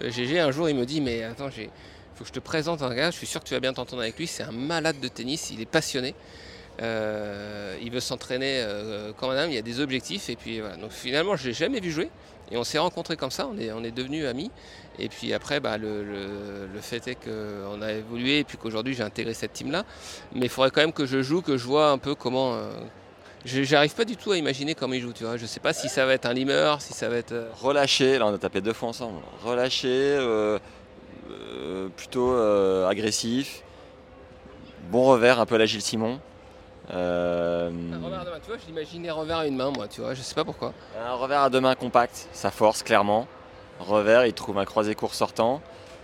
GG, 0.00 0.38
un 0.40 0.50
jour, 0.50 0.68
il 0.68 0.76
me 0.76 0.84
dit 0.84 1.00
Mais 1.00 1.22
attends, 1.22 1.48
il 1.56 1.70
faut 2.14 2.24
que 2.24 2.28
je 2.28 2.32
te 2.32 2.40
présente 2.40 2.82
un 2.82 2.94
gars, 2.94 3.10
je 3.10 3.16
suis 3.16 3.26
sûr 3.26 3.40
que 3.40 3.46
tu 3.46 3.54
vas 3.54 3.60
bien 3.60 3.72
t'entendre 3.72 4.02
avec 4.02 4.18
lui. 4.18 4.26
C'est 4.26 4.42
un 4.42 4.52
malade 4.52 5.00
de 5.00 5.08
tennis, 5.08 5.50
il 5.50 5.60
est 5.60 5.66
passionné. 5.66 6.14
Euh, 6.80 7.76
il 7.82 7.90
veut 7.90 8.00
s'entraîner 8.00 8.60
euh, 8.60 9.12
quand 9.16 9.32
même, 9.32 9.50
il 9.50 9.54
y 9.54 9.58
a 9.58 9.62
des 9.62 9.80
objectifs. 9.80 10.28
Et 10.28 10.36
puis 10.36 10.60
voilà. 10.60 10.76
Donc 10.76 10.90
finalement, 10.90 11.36
je 11.36 11.48
l'ai 11.48 11.54
jamais 11.54 11.80
vu 11.80 11.90
jouer. 11.90 12.10
Et 12.50 12.56
on 12.56 12.64
s'est 12.64 12.78
rencontrés 12.78 13.16
comme 13.16 13.30
ça, 13.30 13.46
on 13.46 13.58
est, 13.58 13.70
on 13.72 13.84
est 13.84 13.90
devenus 13.90 14.26
amis. 14.26 14.50
Et 14.98 15.08
puis 15.08 15.32
après, 15.34 15.60
bah, 15.60 15.76
le, 15.78 16.02
le- 16.02 16.66
le 16.72 16.80
fait 16.80 17.06
est 17.08 17.14
qu'on 17.14 17.82
a 17.82 17.92
évolué 17.92 18.38
et 18.40 18.44
puis 18.44 18.56
qu'aujourd'hui 18.58 18.94
j'ai 18.94 19.02
intégré 19.02 19.34
cette 19.34 19.52
team-là. 19.52 19.84
Mais 20.34 20.46
il 20.46 20.48
faudrait 20.48 20.70
quand 20.70 20.80
même 20.80 20.92
que 20.92 21.06
je 21.06 21.22
joue, 21.22 21.42
que 21.42 21.56
je 21.56 21.64
vois 21.66 21.90
un 21.90 21.98
peu 21.98 22.14
comment. 22.14 22.54
euh, 22.54 22.70
J'arrive 23.44 23.94
pas 23.94 24.04
du 24.04 24.16
tout 24.16 24.32
à 24.32 24.36
imaginer 24.36 24.74
comment 24.74 24.94
il 24.94 25.00
joue, 25.00 25.12
tu 25.12 25.24
vois. 25.24 25.36
Je 25.36 25.46
sais 25.46 25.60
pas 25.60 25.72
si 25.72 25.88
ça 25.88 26.04
va 26.06 26.14
être 26.14 26.26
un 26.26 26.32
limmer, 26.32 26.74
si 26.80 26.92
ça 26.92 27.08
va 27.08 27.16
être. 27.16 27.32
euh, 27.32 27.48
Relâché, 27.60 28.18
là 28.18 28.26
on 28.26 28.34
a 28.34 28.38
tapé 28.38 28.60
deux 28.60 28.72
fois 28.72 28.88
ensemble. 28.88 29.20
Relâché, 29.44 29.88
euh, 29.90 30.58
plutôt 31.96 32.32
agressif. 32.86 33.62
Bon 34.90 35.04
revers, 35.04 35.38
un 35.38 35.46
peu 35.46 35.56
à 35.56 35.58
la 35.58 35.66
Gilles 35.66 35.82
Simon. 35.82 36.18
Euh, 36.90 37.70
Un 37.92 38.04
revers 38.04 38.24
de 38.24 38.30
main, 38.30 38.38
tu 38.40 38.50
vois, 38.50 39.14
revers 39.14 39.36
à 39.38 39.46
une 39.46 39.56
main, 39.56 39.70
moi, 39.70 39.88
tu 39.88 40.00
vois, 40.00 40.14
je 40.14 40.22
sais 40.22 40.34
pas 40.34 40.44
pourquoi. 40.44 40.72
un 40.98 41.14
revers 41.14 41.42
à 41.42 41.50
deux 41.50 41.60
mains 41.60 41.74
compact, 41.74 42.28
ça 42.32 42.50
force 42.50 42.82
clairement. 42.82 43.26
Revers, 43.80 44.26
il 44.26 44.32
trouve 44.32 44.58
un 44.58 44.64
croisé 44.64 44.94
court 44.94 45.14
sortant. 45.14 45.60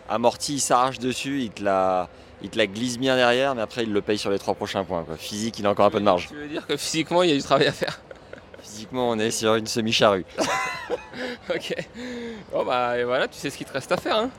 Amorti, 0.08 0.54
il 0.54 0.60
s'arrache 0.60 0.98
dessus, 0.98 1.40
il 1.42 1.50
te, 1.50 1.62
la, 1.64 2.08
il 2.42 2.50
te 2.50 2.58
la 2.58 2.66
glisse 2.66 2.98
bien 2.98 3.16
derrière, 3.16 3.54
mais 3.54 3.62
après 3.62 3.84
il 3.84 3.92
le 3.92 4.02
paye 4.02 4.18
sur 4.18 4.30
les 4.30 4.38
trois 4.38 4.54
prochains 4.54 4.84
points. 4.84 5.02
quoi. 5.04 5.16
Physique, 5.16 5.58
il 5.58 5.66
a 5.66 5.70
encore 5.70 5.86
un 5.86 5.90
peu 5.90 5.98
de 6.00 6.04
marge. 6.04 6.28
Tu 6.28 6.34
veux 6.36 6.48
dire 6.48 6.66
que 6.66 6.76
physiquement, 6.76 7.22
il 7.22 7.30
y 7.30 7.32
a 7.32 7.36
du 7.36 7.42
travail 7.42 7.66
à 7.66 7.72
faire? 7.72 8.00
Physiquement, 8.60 9.08
on 9.10 9.18
est 9.18 9.30
sur 9.30 9.54
une 9.54 9.66
semi-charrue. 9.66 10.24
Ok. 11.54 11.74
Bon, 12.52 12.64
bah, 12.64 12.98
et 12.98 13.04
voilà, 13.04 13.28
tu 13.28 13.38
sais 13.38 13.50
ce 13.50 13.56
qu'il 13.56 13.66
te 13.66 13.72
reste 13.72 13.90
à 13.92 13.96
faire, 13.96 14.16
hein. 14.16 14.30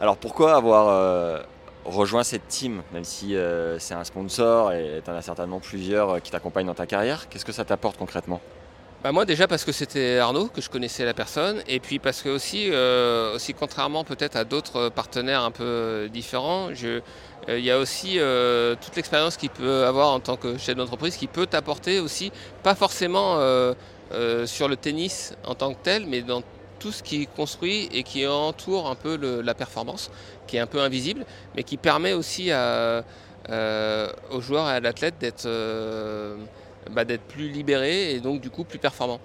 Alors 0.00 0.16
pourquoi 0.16 0.54
avoir 0.56 0.88
euh, 0.88 1.40
rejoint 1.84 2.22
cette 2.22 2.48
team, 2.48 2.82
même 2.92 3.04
si 3.04 3.34
euh, 3.34 3.78
c'est 3.78 3.94
un 3.94 4.04
sponsor 4.04 4.72
et 4.72 5.00
tu 5.04 5.10
en 5.10 5.14
as 5.14 5.22
certainement 5.22 5.60
plusieurs 5.60 6.10
euh, 6.10 6.18
qui 6.20 6.30
t'accompagnent 6.30 6.66
dans 6.66 6.74
ta 6.74 6.86
carrière. 6.86 7.28
Qu'est-ce 7.28 7.44
que 7.44 7.52
ça 7.52 7.64
t'apporte 7.64 7.96
concrètement? 7.96 8.40
Bah 9.02 9.10
moi 9.10 9.24
déjà 9.24 9.48
parce 9.48 9.64
que 9.64 9.72
c'était 9.72 10.18
Arnaud, 10.18 10.46
que 10.46 10.60
je 10.60 10.70
connaissais 10.70 11.04
la 11.04 11.12
personne, 11.12 11.60
et 11.66 11.80
puis 11.80 11.98
parce 11.98 12.22
que 12.22 12.28
aussi, 12.28 12.68
euh, 12.70 13.34
aussi 13.34 13.52
contrairement 13.52 14.04
peut-être 14.04 14.36
à 14.36 14.44
d'autres 14.44 14.90
partenaires 14.90 15.42
un 15.42 15.50
peu 15.50 16.08
différents, 16.12 16.68
il 17.48 17.64
y 17.64 17.72
a 17.72 17.80
aussi 17.80 18.20
toute 18.80 18.94
l'expérience 18.94 19.36
qu'il 19.36 19.50
peut 19.50 19.84
avoir 19.84 20.12
en 20.12 20.20
tant 20.20 20.36
que 20.36 20.56
chef 20.56 20.76
d'entreprise 20.76 21.16
qui 21.16 21.26
peut 21.26 21.46
t'apporter 21.46 21.98
aussi, 21.98 22.30
pas 22.62 22.76
forcément 22.76 23.38
sur 24.44 24.68
le 24.68 24.76
tennis 24.76 25.34
en 25.44 25.56
tant 25.56 25.74
que 25.74 25.78
tel, 25.82 26.06
mais 26.06 26.22
dans 26.22 26.44
tout 26.82 26.90
ce 26.90 27.02
qui 27.02 27.28
construit 27.28 27.88
et 27.92 28.02
qui 28.02 28.26
entoure 28.26 28.90
un 28.90 28.96
peu 28.96 29.16
la 29.40 29.54
performance, 29.54 30.10
qui 30.48 30.56
est 30.56 30.60
un 30.60 30.66
peu 30.66 30.80
invisible, 30.80 31.24
mais 31.54 31.62
qui 31.62 31.76
permet 31.76 32.12
aussi 32.12 32.50
euh, 32.50 33.02
aux 34.30 34.40
joueurs 34.40 34.68
et 34.68 34.72
à 34.72 34.80
l'athlète 34.80 35.14
d'être 35.20 35.46
euh, 35.46 36.36
bah, 36.90 37.04
plus 37.28 37.48
libérés 37.48 38.14
et 38.14 38.20
donc 38.20 38.40
du 38.40 38.50
coup 38.50 38.64
plus 38.64 38.78
performants. 38.78 39.20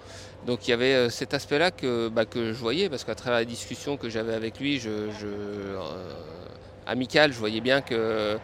Donc 0.46 0.68
il 0.68 0.70
y 0.70 0.74
avait 0.74 0.94
euh, 0.94 1.10
cet 1.10 1.34
aspect-là 1.34 1.72
que, 1.72 2.08
bah, 2.08 2.24
que 2.24 2.52
je 2.52 2.58
voyais, 2.58 2.88
parce 2.88 3.02
qu'à 3.02 3.16
travers 3.16 3.40
les 3.40 3.46
discussions 3.46 3.96
que 3.96 4.08
j'avais 4.08 4.34
avec 4.34 4.60
lui, 4.60 4.78
je, 4.78 4.90
euh, 4.90 5.78
amical, 6.86 7.32
je 7.32 7.38
voyais 7.38 7.60
bien 7.60 7.80
que 7.80 8.38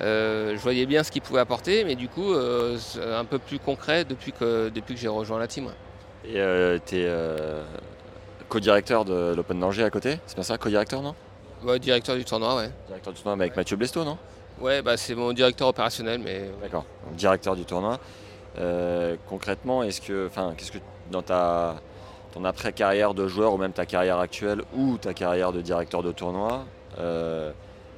je 0.00 0.58
voyais 0.58 0.86
bien 0.86 1.02
ce 1.02 1.10
qu'il 1.10 1.22
pouvait 1.22 1.40
apporter, 1.40 1.84
mais 1.84 1.96
du 1.96 2.08
coup 2.08 2.32
un 2.32 3.24
peu 3.24 3.38
plus 3.38 3.58
concret 3.58 4.04
depuis 4.04 4.32
que, 4.32 4.68
depuis 4.68 4.94
que 4.94 5.00
j'ai 5.00 5.08
rejoint 5.08 5.38
la 5.38 5.48
team. 5.48 5.68
Co-directeur 8.48 9.04
de 9.04 9.34
l'Open 9.36 9.60
d'Angers 9.60 9.84
à 9.84 9.90
côté 9.90 10.18
C'est 10.26 10.34
bien 10.34 10.42
ça, 10.42 10.58
co-directeur, 10.58 11.02
non? 11.02 11.14
Ouais, 11.62 11.78
directeur 11.78 12.16
du 12.16 12.24
tournoi, 12.24 12.56
ouais. 12.56 12.70
Directeur 12.86 13.12
du 13.12 13.20
tournoi 13.20 13.36
mais 13.36 13.44
avec 13.44 13.56
Mathieu 13.56 13.76
Blesto, 13.76 14.04
non? 14.04 14.18
Ouais, 14.60 14.82
bah, 14.82 14.96
c'est 14.96 15.14
mon 15.14 15.32
directeur 15.32 15.68
opérationnel, 15.68 16.20
mais. 16.20 16.50
D'accord, 16.60 16.84
directeur 17.12 17.54
du 17.56 17.64
tournoi. 17.64 17.98
Euh, 18.58 19.16
concrètement, 19.28 19.82
est-ce 19.82 20.00
que, 20.00 20.26
enfin, 20.26 20.54
qu'est-ce 20.56 20.72
que 20.72 20.78
dans 21.10 21.22
ta 21.22 21.76
ton 22.34 22.44
après-carrière 22.44 23.14
de 23.14 23.26
joueur 23.26 23.54
ou 23.54 23.56
même 23.56 23.72
ta 23.72 23.86
carrière 23.86 24.18
actuelle 24.18 24.62
ou 24.76 24.98
ta 24.98 25.14
carrière 25.14 25.52
de 25.52 25.62
directeur 25.62 26.02
de 26.02 26.12
tournoi, 26.12 26.66
euh, 26.98 27.52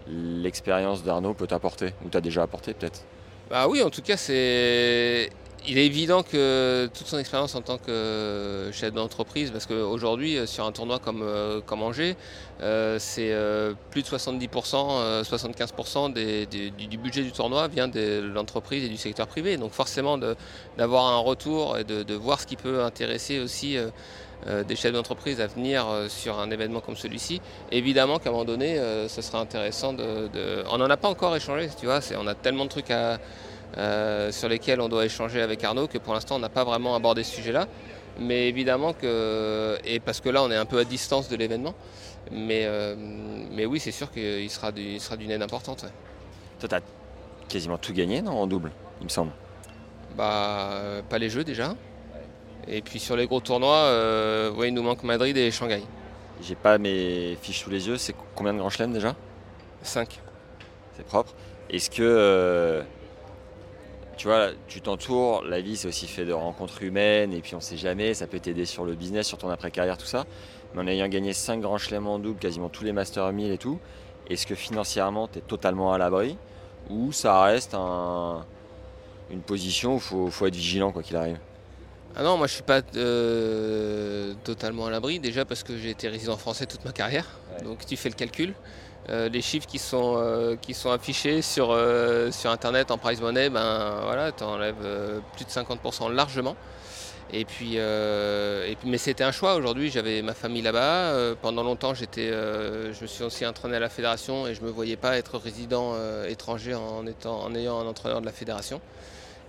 l'expérience 0.06 1.02
d'Arnaud 1.02 1.34
peut 1.34 1.46
t'apporter 1.46 1.94
ou 2.04 2.08
t'as 2.08 2.20
déjà 2.20 2.42
apporté 2.42 2.74
peut-être? 2.74 3.02
Bah 3.50 3.66
oui, 3.68 3.82
en 3.82 3.90
tout 3.90 4.02
cas, 4.02 4.16
c'est. 4.16 5.30
Il 5.68 5.76
est 5.76 5.84
évident 5.84 6.22
que 6.22 6.88
toute 6.94 7.06
son 7.06 7.18
expérience 7.18 7.54
en 7.54 7.60
tant 7.60 7.76
que 7.76 8.70
chef 8.72 8.94
d'entreprise, 8.94 9.50
parce 9.50 9.66
qu'aujourd'hui, 9.66 10.38
euh, 10.38 10.46
sur 10.46 10.64
un 10.64 10.72
tournoi 10.72 10.98
comme, 10.98 11.22
euh, 11.22 11.60
Angers, 11.70 12.16
euh, 12.62 12.98
c'est 12.98 13.32
plus 13.90 14.02
de 14.02 14.06
70%, 14.06 14.98
euh, 15.00 15.22
75% 15.22 16.08
des- 16.08 16.46
des- 16.46 16.70
du, 16.70 16.96
budget 16.98 17.22
du 17.22 17.32
tournoi 17.32 17.68
vient 17.68 17.88
de 17.88 18.20
l'entreprise 18.34 18.84
et 18.84 18.88
du 18.88 18.96
secteur 18.96 19.26
privé. 19.26 19.56
Donc 19.58 19.72
forcément, 19.72 20.18
d'avoir 20.78 21.06
un 21.06 21.18
retour 21.18 21.76
et 21.78 21.84
de, 21.84 22.14
voir 22.14 22.40
ce 22.40 22.46
qui 22.46 22.56
peut 22.56 22.82
intéresser 22.82 23.38
aussi 23.38 23.76
des 24.68 24.76
chefs 24.76 24.92
d'entreprise 24.92 25.40
à 25.40 25.46
venir 25.46 25.86
sur 26.08 26.38
un 26.38 26.50
événement 26.50 26.80
comme 26.80 26.96
celui-ci, 26.96 27.40
évidemment 27.70 28.18
qu'à 28.18 28.30
un 28.30 28.32
moment 28.32 28.44
donné, 28.44 28.76
ce 29.08 29.22
sera 29.22 29.40
intéressant 29.40 29.92
de... 29.92 30.28
On 30.70 30.78
n'en 30.78 30.90
a 30.90 30.96
pas 30.96 31.08
encore 31.08 31.34
échangé, 31.36 31.68
tu 31.78 31.86
vois, 31.86 32.00
on 32.18 32.26
a 32.26 32.34
tellement 32.34 32.64
de 32.64 32.70
trucs 32.70 32.90
à 32.90 33.18
euh, 33.78 34.32
sur 34.32 34.48
lesquels 34.48 34.80
on 34.80 34.88
doit 34.88 35.04
échanger 35.04 35.40
avec 35.42 35.62
Arnaud, 35.64 35.86
que 35.86 35.98
pour 35.98 36.14
l'instant 36.14 36.36
on 36.36 36.40
n'a 36.40 36.48
pas 36.48 36.64
vraiment 36.64 36.94
abordé 36.94 37.22
ce 37.24 37.34
sujet-là. 37.36 37.66
Mais 38.18 38.48
évidemment 38.48 38.92
que, 38.92 39.78
et 39.84 40.00
parce 40.00 40.20
que 40.20 40.28
là 40.28 40.42
on 40.42 40.50
est 40.50 40.56
un 40.56 40.66
peu 40.66 40.78
à 40.78 40.84
distance 40.84 41.28
de 41.28 41.36
l'événement, 41.36 41.74
mais, 42.32 42.62
euh, 42.64 42.94
mais 43.52 43.64
oui 43.66 43.80
c'est 43.80 43.92
sûr 43.92 44.10
qu'il 44.10 44.50
sera, 44.50 44.72
du- 44.72 44.82
il 44.82 45.00
sera 45.00 45.16
d'une 45.16 45.30
aide 45.30 45.42
importante. 45.42 45.82
ouais. 45.84 45.90
Toi, 46.58 46.68
t'as 46.68 46.80
quasiment 47.48 47.78
tout 47.78 47.92
gagné, 47.92 48.20
non, 48.20 48.32
en 48.32 48.46
double, 48.46 48.70
il 49.00 49.04
me 49.04 49.08
semble? 49.08 49.32
Bah, 50.16 50.70
euh, 50.72 51.02
pas 51.08 51.18
les 51.18 51.30
jeux 51.30 51.44
déjà. 51.44 51.74
Et 52.68 52.82
puis 52.82 52.98
sur 53.00 53.16
les 53.16 53.26
gros 53.26 53.40
tournois, 53.40 54.50
ouais, 54.54 54.68
il 54.68 54.74
nous 54.74 54.82
manque 54.82 55.02
Madrid 55.02 55.36
et 55.36 55.50
Shanghai. 55.50 55.82
J'ai 56.42 56.54
pas 56.54 56.76
mes 56.78 57.36
fiches 57.40 57.60
sous 57.60 57.70
les 57.70 57.86
yeux. 57.88 57.96
C'est 57.96 58.14
combien 58.34 58.52
de 58.52 58.58
grands 58.58 58.70
chelems 58.70 58.92
déjà? 58.92 59.14
5. 59.82 60.20
C'est 60.96 61.06
propre. 61.06 61.32
Est-ce 61.70 61.88
que 61.90 62.82
tu 64.20 64.26
vois, 64.26 64.50
tu 64.68 64.82
t'entoures, 64.82 65.44
la 65.44 65.62
vie 65.62 65.78
c'est 65.78 65.88
aussi 65.88 66.06
fait 66.06 66.26
de 66.26 66.34
rencontres 66.34 66.82
humaines 66.82 67.32
et 67.32 67.40
puis 67.40 67.54
on 67.54 67.60
sait 67.60 67.78
jamais, 67.78 68.12
ça 68.12 68.26
peut 68.26 68.38
t'aider 68.38 68.66
sur 68.66 68.84
le 68.84 68.94
business, 68.94 69.26
sur 69.26 69.38
ton 69.38 69.48
après-carrière, 69.48 69.96
tout 69.96 70.04
ça. 70.04 70.26
Mais 70.74 70.82
en 70.82 70.86
ayant 70.86 71.08
gagné 71.08 71.32
5 71.32 71.62
grands 71.62 71.78
chelems 71.78 72.06
en 72.06 72.18
double, 72.18 72.38
quasiment 72.38 72.68
tous 72.68 72.84
les 72.84 72.92
Master 72.92 73.32
1000 73.32 73.50
et 73.50 73.56
tout, 73.56 73.78
est-ce 74.28 74.46
que 74.46 74.54
financièrement 74.54 75.26
tu 75.26 75.38
es 75.38 75.40
totalement 75.40 75.94
à 75.94 75.96
l'abri 75.96 76.36
ou 76.90 77.12
ça 77.12 77.44
reste 77.44 77.74
une 77.74 79.40
position 79.40 79.94
où 79.94 80.26
il 80.26 80.30
faut, 80.30 80.46
être 80.46 80.54
vigilant 80.54 80.92
quoi 80.92 81.02
qu'il 81.02 81.16
arrive? 81.16 81.38
Ah 82.14 82.22
non, 82.22 82.36
moi 82.36 82.46
je 82.46 82.52
suis 82.52 82.62
pas 82.62 82.82
euh, 82.96 84.34
totalement 84.44 84.84
à 84.84 84.90
l'abri, 84.90 85.18
déjà 85.18 85.46
parce 85.46 85.62
que 85.62 85.78
j'ai 85.78 85.88
été 85.88 86.08
résident 86.08 86.36
français 86.36 86.66
toute 86.66 86.84
ma 86.84 86.92
carrière, 86.92 87.24
donc 87.64 87.86
tu 87.86 87.96
fais 87.96 88.10
le 88.10 88.16
calcul. 88.16 88.52
Euh, 89.08 89.28
les 89.28 89.40
chiffres 89.40 89.66
qui 89.66 89.78
sont, 89.78 90.14
euh, 90.16 90.56
qui 90.56 90.74
sont 90.74 90.90
affichés 90.90 91.42
sur, 91.42 91.76
sur 92.30 92.50
internet 92.50 92.90
en 92.90 92.98
price 92.98 93.20
money, 93.20 93.50
ben 93.50 94.00
voilà, 94.04 94.32
tu 94.32 94.44
enlèves 94.44 95.20
plus 95.34 95.44
de 95.44 95.50
50% 95.50 96.12
largement. 96.12 96.56
Et 97.32 97.44
puis, 97.44 97.78
mais 98.84 98.98
c'était 98.98 99.22
un 99.22 99.30
choix. 99.30 99.54
Aujourd'hui, 99.54 99.90
j'avais 99.90 100.20
ma 100.20 100.34
famille 100.34 100.62
là-bas. 100.62 101.34
pendant 101.40 101.62
longtemps, 101.62 101.94
j'étais, 101.94 102.28
je 102.28 103.00
me 103.00 103.06
suis 103.06 103.22
aussi 103.22 103.46
entraîné 103.46 103.76
à 103.76 103.80
la 103.80 103.88
fédération 103.88 104.48
et 104.48 104.54
je 104.54 104.60
ne 104.62 104.66
me 104.66 104.70
voyais 104.72 104.96
pas 104.96 105.16
être 105.16 105.38
résident 105.38 105.94
étranger 106.26 106.74
en, 106.74 107.06
étant, 107.06 107.40
en 107.40 107.54
ayant 107.54 107.78
un 107.78 107.86
entraîneur 107.86 108.20
de 108.20 108.26
la 108.26 108.32
fédération. 108.32 108.80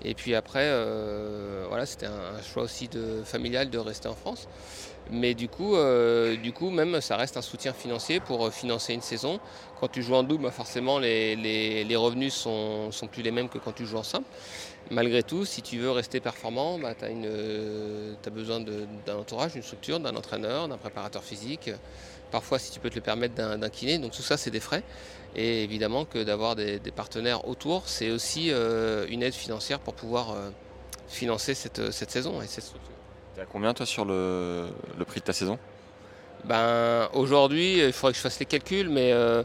Et 0.04 0.14
puis 0.14 0.36
après, 0.36 0.66
euh, 0.66 1.66
voilà, 1.70 1.86
c'était 1.86 2.08
un 2.08 2.42
choix 2.42 2.64
aussi 2.64 2.88
de, 2.88 3.22
familial 3.24 3.70
de 3.70 3.78
rester 3.78 4.08
en 4.08 4.16
France. 4.16 4.48
Mais 5.12 5.34
du 5.34 5.50
coup, 5.50 5.76
euh, 5.76 6.38
du 6.38 6.54
coup, 6.54 6.69
même 6.69 7.02
ça 7.02 7.17
reste 7.17 7.36
un 7.36 7.41
soutien 7.41 7.74
financier 7.74 8.21
pour 8.21 8.45
euh, 8.45 8.50
financer 8.50 8.93
une 8.93 9.02
saison. 9.02 9.41
Quand 9.80 9.89
tu 9.89 10.02
joues 10.02 10.15
en 10.15 10.24
double, 10.24 10.43
bah, 10.43 10.52
forcément, 10.52 11.00
les, 11.00 11.95
revenus 11.97 12.34
sont, 12.34 12.91
sont 12.91 13.08
plus 13.08 13.21
les 13.21 13.32
mêmes 13.32 13.50
que 13.50 13.58
quand 13.58 13.74
tu 13.74 13.86
joues 13.86 13.97
en 13.97 14.04
simple. 14.04 14.28
Malgré 14.89 15.21
tout, 15.21 15.43
si 15.43 15.62
tu 15.62 15.80
veux 15.80 15.91
rester 15.91 16.21
performant, 16.21 16.80
tu 16.80 16.86
as, 16.86 18.30
besoin 18.30 18.62
d'un 18.62 19.15
entourage, 19.17 19.54
d'une 19.54 19.63
structure, 19.63 20.00
d'un 20.00 20.15
entraîneur, 20.15 20.69
d'un 20.69 20.78
préparateur 20.78 21.24
physique. 21.24 21.69
Parfois, 22.32 22.58
si 22.58 22.71
tu 22.71 22.80
peux 22.80 22.89
te 22.89 22.95
le 22.95 23.02
permettre, 23.02 23.36
d'un 23.36 23.69
kiné. 23.69 24.00
Donc 24.00 24.13
tout 24.13 24.21
ça, 24.21 24.38
c'est 24.38 24.52
des 24.52 24.62
frais. 24.62 24.84
Et 25.36 25.63
évidemment 25.63 26.06
que 26.06 26.24
d'avoir 26.24 26.56
des, 26.56 26.80
partenaires 26.95 27.47
autour, 27.50 27.84
c'est 27.86 28.12
aussi 28.12 28.50
euh, 28.52 29.06
une 29.10 29.24
aide 29.24 29.34
financière 29.34 29.80
pour 29.80 29.93
pouvoir 29.93 30.36
financer 31.10 31.54
cette, 31.54 31.91
saison 31.91 32.41
et 32.41 32.47
cette 32.47 32.63
structure. 32.63 32.91
Tu 33.36 33.41
à 33.41 33.46
combien 33.46 33.74
toi 33.74 33.86
sur 33.86 34.06
le, 34.06 34.67
prix 35.08 35.20
de 35.20 35.26
ta 35.26 35.34
saison? 35.34 35.58
Ben, 36.46 37.10
Aujourd'hui, 37.13 37.80
il 37.80 37.94
faudrait 37.94 38.13
que 38.13 38.17
je 38.17 38.24
fasse 38.24 38.39
les 38.39 38.46
calculs, 38.46 38.89
mais 38.89 39.12
euh, 39.13 39.44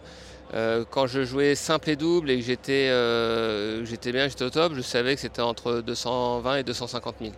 quand 0.90 1.07
je 1.07 1.25
jouais 1.25 1.55
simple 1.55 1.90
et 1.90 1.96
double 1.96 2.31
et 2.31 2.38
que 2.38 2.44
j'étais, 2.44 2.88
bien, 4.12 4.29
j'étais 4.29 4.44
au 4.44 4.51
top, 4.51 4.75
je 4.75 4.81
savais 4.81 5.14
que 5.14 5.20
c'était 5.20 5.42
entre 5.42 5.81
220 5.81 6.57
et 6.57 6.62
250 6.62 7.16
000 7.20 7.33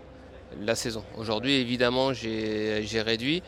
la 0.60 0.74
saison. 0.74 1.04
Aujourd'hui, 1.16 1.54
évidemment, 1.54 2.12
j'ai, 2.12 3.02
réduit, 3.04 3.42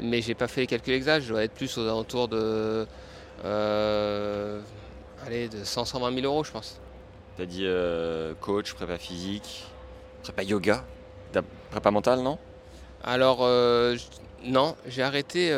mais 0.00 0.22
j'ai 0.22 0.34
pas 0.34 0.48
fait 0.48 0.62
les 0.62 0.66
calculs 0.66 0.94
exacts. 0.94 1.24
Je 1.24 1.30
dois 1.30 1.44
être 1.44 1.54
plus 1.54 1.76
aux 1.78 1.86
alentours 1.86 2.28
de 2.28 2.86
euh, 3.44 4.60
allez, 5.26 5.48
de 5.48 5.64
100, 5.64 5.84
120 5.84 6.14
000 6.14 6.26
euros, 6.26 6.44
je 6.44 6.52
pense. 6.52 6.80
Tu 7.36 7.42
as 7.42 7.46
dit 7.46 7.64
euh, 7.64 8.34
coach, 8.40 8.72
prépa 8.74 8.98
physique, 8.98 9.64
prépa 10.22 10.42
yoga, 10.42 10.84
prépa 11.74 11.90
mental, 11.90 12.20
non? 12.20 12.38
Alors, 13.02 13.38
euh, 13.42 13.96
non, 14.44 14.76
j'ai 14.86 15.02
arrêté. 15.02 15.48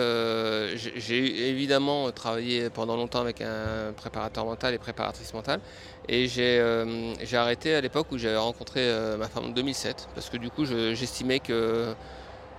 j'ai 0.97 1.49
évidemment 1.51 2.11
travaillé 2.11 2.71
pendant 2.71 2.97
longtemps 2.97 3.21
avec 3.21 3.41
un 3.41 3.93
préparateur 3.97 4.45
mental 4.45 4.75
et 4.75 4.79
préparatrice 4.79 5.33
mentale. 5.35 5.61
Et 6.09 6.27
j'ai 6.29 7.37
arrêté 7.37 7.75
à 7.75 7.81
l'époque 7.81 8.07
où 8.13 8.19
j'avais 8.19 8.37
rencontré 8.37 8.81
ma 9.19 9.29
femme 9.29 9.47
en 9.47 9.49
2007. 9.51 10.09
Parce 10.15 10.31
que 10.31 10.37
du 10.39 10.51
coup, 10.51 10.65
j'estimais 10.65 11.41
que 11.41 11.95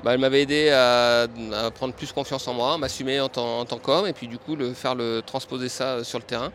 bah, 0.04 0.14
elle 0.14 0.20
m'avait 0.20 0.42
aidé 0.44 0.70
à, 0.70 1.28
prendre 1.74 1.94
plus 1.94 2.12
confiance 2.12 2.48
en 2.48 2.54
moi, 2.54 2.74
à 2.74 2.78
m'assumer 2.78 3.20
en, 3.20 3.30
tant 3.30 3.80
qu'homme 3.82 4.08
et 4.08 4.14
puis 4.14 4.28
du 4.28 4.38
coup 4.38 4.56
le, 4.56 4.74
faire 4.74 4.96
le 4.96 5.22
transposer 5.26 5.70
ça 5.70 5.96
euh, 5.96 6.04
sur 6.04 6.20
le 6.20 6.26
terrain. 6.26 6.52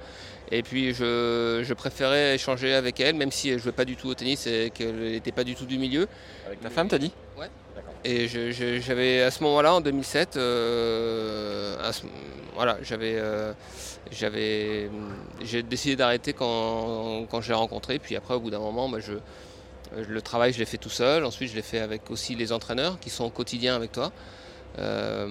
Et 0.50 0.62
puis 0.62 0.92
je, 0.92 1.72
préférais 1.72 2.35
échanger 2.35 2.74
avec 2.74 3.00
elle, 3.00 3.14
même 3.14 3.33
si 3.33 3.48
je 3.48 3.55
ne 3.55 3.59
jouais 3.59 3.72
pas 3.72 3.87
du 3.87 3.96
tout 3.96 4.09
au 4.09 4.14
tennis 4.14 4.46
et 4.46 4.70
qu'elle 4.74 4.96
n'était 4.96 5.33
pas 5.33 5.44
du 5.44 5.55
tout 5.55 5.64
du 5.64 5.78
milieu. 5.78 6.07
Avec 6.46 6.61
ta 6.61 6.68
femme, 6.68 6.88
t'as 6.88 6.98
dit? 6.98 7.11
Ouais. 7.38 7.48
Et 8.05 8.28
j'avais 8.28 9.22
à 9.22 9.31
ce 9.31 9.42
moment-là, 9.44 9.74
en 9.74 9.81
2007, 9.81 10.37
euh, 10.37 11.92
voilà, 12.55 12.76
j'avais, 12.83 13.14
euh, 13.16 13.52
j'avais, 14.11 14.90
j'ai 15.40 15.62
décidé 15.62 15.96
d'arrêter 15.96 16.35
quand, 16.35 17.26
quand 17.31 17.40
je 17.40 17.48
l'ai 17.48 17.55
rencontré. 17.55 17.98
Puis 17.98 18.14
après, 18.16 18.35
au 18.35 18.40
bout 18.40 18.50
d'un 18.50 18.59
moment, 18.59 18.88
bah, 18.88 18.98
je, 19.00 19.14
le 19.96 20.22
travail, 20.22 20.52
je 20.52 20.59
l'ai 20.59 20.64
fait 20.64 20.78
tout 20.78 20.90
seul. 20.90 21.24
Ensuite, 21.24 21.50
je 21.50 21.57
l'ai 21.57 21.62
fait 21.62 21.81
avec 21.81 22.11
aussi 22.11 22.35
les 22.35 22.52
entraîneurs 22.52 22.98
qui 22.98 23.11
sont 23.11 23.24
au 23.24 23.31
quotidien 23.31 23.76
avec 23.76 23.92
toi. 23.92 24.12
Euh, 24.78 25.26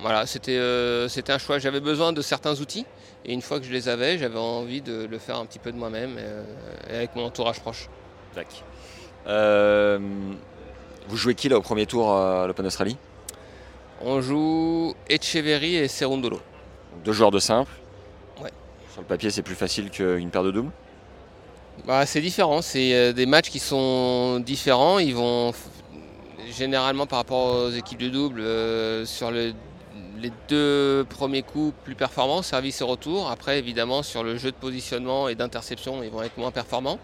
voilà, 0.00 0.24
euh, 0.48 1.08
c'était 1.08 1.32
un 1.32 1.38
choix. 1.38 1.58
J'avais 1.58 1.80
besoin 1.80 2.12
de 2.12 2.22
certains 2.22 2.60
outils. 2.60 2.86
Et 3.24 3.32
une 3.32 3.42
fois 3.42 3.60
que 3.60 3.66
je 3.66 3.72
les 3.72 3.88
avais, 3.88 4.18
j'avais 4.18 4.38
envie 4.38 4.82
de 4.82 5.04
le 5.04 5.18
faire 5.18 5.36
un 5.36 5.46
petit 5.46 5.60
peu 5.60 5.70
de 5.70 5.76
moi-même 5.76 6.18
et, 6.90 6.94
avec 6.94 7.14
mon 7.14 7.24
entourage 7.24 7.60
proche. 7.60 7.88
vous 11.08 11.16
jouez 11.16 11.34
qui 11.34 11.48
là 11.48 11.58
au 11.58 11.62
premier 11.62 11.86
tour 11.86 12.12
à 12.16 12.46
l'Open 12.46 12.66
Australie 12.66 12.96
On 14.00 14.20
joue 14.20 14.94
Echeverry 15.08 15.76
et 15.76 15.86
Serundolo. 15.86 16.40
Deux 17.04 17.12
joueurs 17.12 17.30
de 17.30 17.38
simple 17.38 17.70
Ouais. 18.40 18.50
Sur 18.90 19.02
le 19.02 19.06
papier, 19.06 19.30
c'est 19.30 19.42
plus 19.42 19.54
facile 19.54 19.90
qu'une 19.90 20.30
paire 20.30 20.42
de 20.42 20.50
doubles? 20.50 20.72
Bah, 21.86 22.06
C'est 22.06 22.20
différent, 22.20 22.62
c'est 22.62 22.94
euh, 22.94 23.12
des 23.12 23.26
matchs 23.26 23.50
qui 23.50 23.58
sont 23.58 24.40
différents. 24.40 24.98
Ils 24.98 25.14
vont 25.14 25.52
généralement 26.50 27.06
par 27.06 27.18
rapport 27.18 27.54
aux 27.54 27.70
équipes 27.70 28.00
de 28.00 28.08
double 28.08 28.40
euh, 28.40 29.04
sur 29.06 29.30
les 29.30 29.54
deux 30.48 31.04
premiers 31.08 31.42
coups 31.42 31.74
plus 31.84 31.94
performants, 31.94 32.42
service 32.42 32.80
et 32.80 32.84
retour. 32.84 33.30
Après 33.30 33.58
évidemment 33.58 34.02
sur 34.02 34.22
le 34.22 34.36
jeu 34.36 34.50
de 34.50 34.56
positionnement 34.56 35.28
et 35.28 35.34
d'interception 35.34 36.02
ils 36.02 36.10
vont 36.10 36.22
être 36.22 36.38
moins 36.38 36.50
performants. 36.50 36.98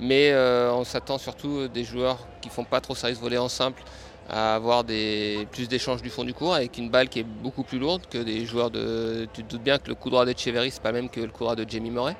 Mais 0.00 0.30
euh, 0.32 0.72
on 0.72 0.84
s'attend 0.84 1.18
surtout 1.18 1.68
des 1.68 1.84
joueurs 1.84 2.26
qui 2.42 2.48
font 2.48 2.64
pas 2.64 2.80
trop 2.80 2.94
service 2.94 3.20
volé 3.20 3.38
en 3.38 3.48
simple 3.48 3.82
à 4.28 4.56
avoir 4.56 4.84
plus 5.52 5.68
d'échanges 5.68 6.02
du 6.02 6.10
fond 6.10 6.24
du 6.24 6.34
cours 6.34 6.54
avec 6.54 6.78
une 6.78 6.90
balle 6.90 7.08
qui 7.08 7.20
est 7.20 7.26
beaucoup 7.42 7.62
plus 7.62 7.78
lourde 7.78 8.02
que 8.10 8.18
des 8.18 8.44
joueurs 8.44 8.70
de. 8.70 9.28
Tu 9.32 9.44
te 9.44 9.50
doutes 9.50 9.62
bien 9.62 9.78
que 9.78 9.88
le 9.88 9.94
coup 9.94 10.10
droit 10.10 10.26
d'Echeverry 10.26 10.70
c'est 10.72 10.82
pas 10.82 10.90
le 10.90 11.00
même 11.00 11.08
que 11.08 11.20
le 11.20 11.28
coup 11.28 11.44
droit 11.44 11.54
de 11.54 11.64
Jamie 11.68 11.90
Murray. 11.90 12.16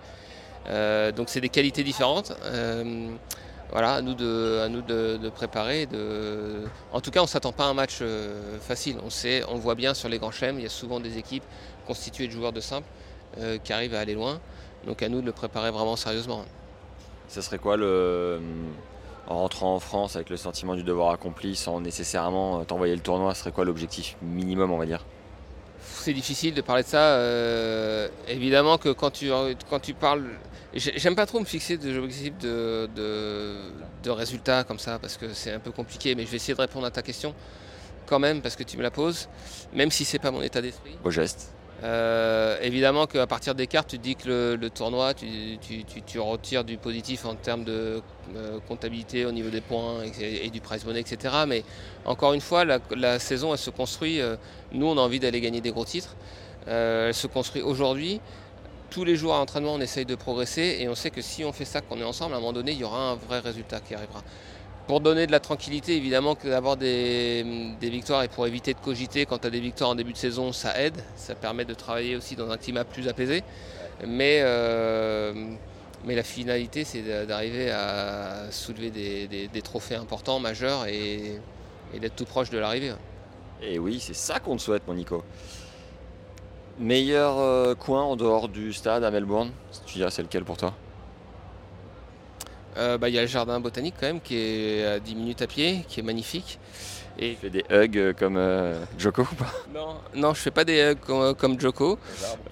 Euh, 0.68 1.12
donc 1.12 1.28
c'est 1.28 1.40
des 1.40 1.48
qualités 1.48 1.82
différentes. 1.82 2.32
Euh, 2.44 3.08
voilà, 3.70 3.94
à 3.94 4.02
nous 4.02 4.14
de, 4.14 4.60
à 4.64 4.68
nous 4.68 4.82
de, 4.82 5.28
préparer. 5.28 5.86
De... 5.86 6.64
En 6.92 7.00
tout 7.00 7.10
cas, 7.10 7.20
on 7.20 7.24
ne 7.24 7.28
s'attend 7.28 7.52
pas 7.52 7.64
à 7.64 7.68
un 7.68 7.74
match 7.74 7.98
euh, 8.00 8.58
facile. 8.60 8.96
On 9.04 9.10
sait, 9.10 9.42
on 9.48 9.56
voit 9.56 9.74
bien 9.74 9.92
sur 9.94 10.08
les 10.08 10.18
grands 10.18 10.30
chèmes, 10.30 10.58
il 10.58 10.62
y 10.62 10.66
a 10.66 10.70
souvent 10.70 11.00
des 11.00 11.18
équipes 11.18 11.44
constituées 11.86 12.26
de 12.26 12.32
joueurs 12.32 12.52
de 12.52 12.60
simple 12.60 12.86
qui 13.64 13.72
arrivent 13.74 13.94
à 13.94 14.00
aller 14.00 14.14
loin. 14.14 14.40
Donc 14.86 15.02
à 15.02 15.10
nous 15.10 15.20
de 15.20 15.26
le 15.26 15.32
préparer 15.32 15.70
vraiment 15.70 15.96
sérieusement. 15.96 16.46
Ce 17.28 17.42
serait 17.42 17.58
quoi 17.58 17.76
le 17.76 18.40
en 19.26 19.40
rentrant 19.40 19.74
en 19.74 19.80
France 19.80 20.16
avec 20.16 20.30
le 20.30 20.38
sentiment 20.38 20.74
du 20.74 20.84
devoir 20.84 21.10
accompli 21.10 21.54
sans 21.54 21.80
nécessairement 21.80 22.64
t'envoyer 22.64 22.94
le 22.94 23.02
tournoi, 23.02 23.34
ce 23.34 23.40
serait 23.40 23.52
quoi 23.52 23.66
l'objectif 23.66 24.16
minimum 24.22 24.70
on 24.70 24.78
va 24.78 24.86
dire? 24.86 25.04
C'est 25.82 26.14
difficile 26.14 26.54
de 26.54 26.62
parler 26.62 26.82
de 26.82 26.88
ça. 26.88 27.20
évidemment 28.28 28.78
que 28.78 28.88
quand 28.88 29.10
tu, 29.10 29.30
quand 29.68 29.80
tu 29.80 29.92
parles 29.92 30.24
J'aime 30.76 31.14
pas 31.14 31.26
trop 31.26 31.40
me 31.40 31.46
fixer 31.46 31.78
des 31.78 31.96
objectifs 31.96 32.36
de, 32.38 32.88
de, 32.94 34.10
résultats 34.10 34.62
comme 34.62 34.78
ça 34.78 34.98
parce 34.98 35.16
que 35.16 35.32
c'est 35.32 35.52
un 35.52 35.58
peu 35.58 35.72
compliqué, 35.72 36.14
mais 36.14 36.24
je 36.24 36.30
vais 36.30 36.36
essayer 36.36 36.54
de 36.54 36.60
répondre 36.60 36.86
à 36.86 36.90
ta 36.90 37.02
question 37.02 37.34
quand 38.06 38.18
même 38.18 38.40
parce 38.40 38.56
que 38.56 38.62
tu 38.62 38.76
me 38.76 38.82
la 38.82 38.90
poses, 38.90 39.28
même 39.72 39.90
si 39.90 40.04
c'est 40.04 40.18
pas 40.18 40.30
mon 40.30 40.42
état 40.42 40.60
d'esprit. 40.60 40.96
Au 41.02 41.10
geste. 41.10 41.52
Euh, 41.82 42.58
évidemment 42.62 43.06
qu'à 43.06 43.26
partir 43.26 43.54
des 43.54 43.66
cartes, 43.66 43.88
tu 43.88 43.98
te 43.98 44.02
dis 44.02 44.16
que 44.16 44.56
le, 44.58 44.70
tournoi, 44.70 45.12
tu, 45.12 45.58
tu, 45.58 46.18
retires 46.18 46.64
du 46.64 46.78
positif 46.78 47.26
en 47.26 47.34
termes 47.34 47.64
de 47.64 48.00
euh, 48.34 48.58
comptabilité 48.66 49.26
au 49.26 49.32
niveau 49.32 49.50
des 49.50 49.60
points 49.60 50.02
et, 50.20 50.48
du 50.50 50.60
prize 50.60 50.84
money, 50.84 51.00
etc. 51.00 51.34
Mais 51.46 51.64
encore 52.04 52.32
une 52.32 52.40
fois, 52.40 52.64
la, 52.64 53.18
saison, 53.18 53.52
elle 53.52 53.58
se 53.58 53.70
construit. 53.70 54.20
Euh, 54.20 54.36
nous, 54.72 54.86
on 54.86 54.96
a 54.96 55.00
envie 55.00 55.20
d'aller 55.20 55.40
gagner 55.40 55.60
des 55.60 55.70
gros 55.70 55.84
titres. 55.84 56.16
elle 56.66 57.14
se 57.14 57.26
construit 57.26 57.62
aujourd'hui 57.62 58.20
tous 58.90 59.04
les 59.04 59.16
jours 59.16 59.34
à 59.34 59.38
l'entraînement, 59.38 59.74
on 59.74 59.80
essaye 59.80 60.04
de 60.04 60.14
progresser 60.14 60.78
et 60.80 60.88
on 60.88 60.94
sait 60.94 61.10
que 61.10 61.22
si 61.22 61.44
on 61.44 61.52
fait 61.52 61.64
ça, 61.64 61.80
qu'on 61.80 62.00
est 62.00 62.04
ensemble, 62.04 62.34
à 62.34 62.36
un 62.36 62.40
moment 62.40 62.52
donné, 62.52 62.72
il 62.72 62.78
y 62.78 62.84
aura 62.84 63.10
un 63.10 63.14
vrai 63.14 63.40
résultat 63.40 63.80
qui 63.80 63.94
arrivera. 63.94 64.22
Pour 64.86 65.00
donner 65.00 65.26
de 65.26 65.32
la 65.32 65.40
tranquillité, 65.40 65.96
évidemment 65.96 66.36
que 66.36 66.48
d'avoir 66.48 66.76
des, 66.76 67.44
victoires 67.82 68.22
et 68.22 68.28
pour 68.28 68.46
éviter 68.46 68.72
de 68.72 68.78
cogiter 68.78 69.26
quand 69.26 69.38
tu 69.38 69.48
as 69.48 69.50
des 69.50 69.60
victoires 69.60 69.90
en 69.90 69.94
début 69.96 70.12
de 70.12 70.18
saison, 70.18 70.52
ça 70.52 70.80
aide. 70.80 71.02
Ça 71.16 71.34
permet 71.34 71.64
de 71.64 71.74
travailler 71.74 72.14
aussi 72.14 72.36
dans 72.36 72.50
un 72.50 72.56
climat 72.56 72.84
plus 72.84 73.08
apaisé. 73.08 73.42
Mais, 74.06 74.40
euh, 74.42 75.32
la 76.06 76.22
finalité, 76.22 76.84
c'est 76.84 77.02
d'arriver 77.26 77.70
à 77.70 78.52
soulever 78.52 78.90
des, 78.90 79.62
trophées 79.62 79.96
importants, 79.96 80.38
majeurs 80.38 80.86
et, 80.86 81.40
et 81.92 81.98
d'être 81.98 82.14
tout 82.14 82.26
proche 82.26 82.50
de 82.50 82.58
l'arrivée. 82.58 82.92
Et 83.60 83.80
oui, 83.80 83.98
c'est 83.98 84.14
ça 84.14 84.38
qu'on 84.38 84.56
te 84.56 84.62
souhaite, 84.62 84.82
mon 84.86 84.94
Nico. 84.94 85.24
Meilleur 86.78 87.38
euh, 87.38 87.74
coin 87.74 88.02
en 88.02 88.16
dehors 88.16 88.48
du 88.48 88.72
stade 88.72 89.02
à 89.02 89.10
Melbourne 89.10 89.50
Tu 89.86 89.94
dirais 89.98 90.10
c'est 90.10 90.22
lequel 90.22 90.44
pour 90.44 90.56
toi? 90.58 90.74
Euh, 92.76 92.98
bah, 92.98 93.08
Il 93.08 93.14
y 93.14 93.18
a 93.18 93.22
le 93.22 93.26
jardin 93.28 93.58
botanique 93.60 93.94
quand 93.98 94.06
même 94.06 94.20
qui 94.20 94.36
est 94.36 94.84
à 94.84 95.00
10 95.00 95.14
minutes 95.14 95.40
à 95.40 95.46
pied, 95.46 95.84
qui 95.88 96.00
est 96.00 96.02
magnifique. 96.02 96.58
Et 97.18 97.30
tu 97.30 97.36
fais 97.36 97.48
des 97.50 97.64
hugs 97.70 97.96
euh, 97.96 98.12
comme 98.12 98.36
euh, 98.36 98.84
Joko 98.98 99.22
ou 99.22 99.34
pas? 99.36 99.50
Non, 99.72 99.96
non, 100.14 100.34
je 100.34 100.40
fais 100.40 100.50
pas 100.50 100.64
des 100.64 100.78
hugs 100.92 100.98
comme, 101.00 101.34
comme 101.34 101.58
Joko. 101.58 101.98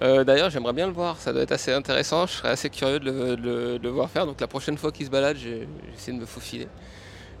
D'ailleurs, 0.01 0.49
j'aimerais 0.49 0.73
bien 0.73 0.87
le 0.87 0.93
voir. 0.93 1.17
Ça 1.17 1.31
doit 1.31 1.43
être 1.43 1.51
assez 1.51 1.71
intéressant. 1.71 2.25
Je 2.25 2.31
serais 2.33 2.49
assez 2.49 2.71
curieux 2.71 2.99
de 2.99 3.11
le, 3.11 3.35
de 3.37 3.41
le- 3.43 3.77
de 3.79 3.83
le 3.83 3.89
voir 3.89 4.09
faire. 4.09 4.25
Donc 4.25 4.41
la 4.41 4.47
prochaine 4.47 4.75
fois 4.79 4.91
qu'il 4.91 5.05
se 5.05 5.11
balade, 5.11 5.37
j'essaie 5.37 6.11
de 6.13 6.17
me 6.17 6.25
faufiler. 6.25 6.67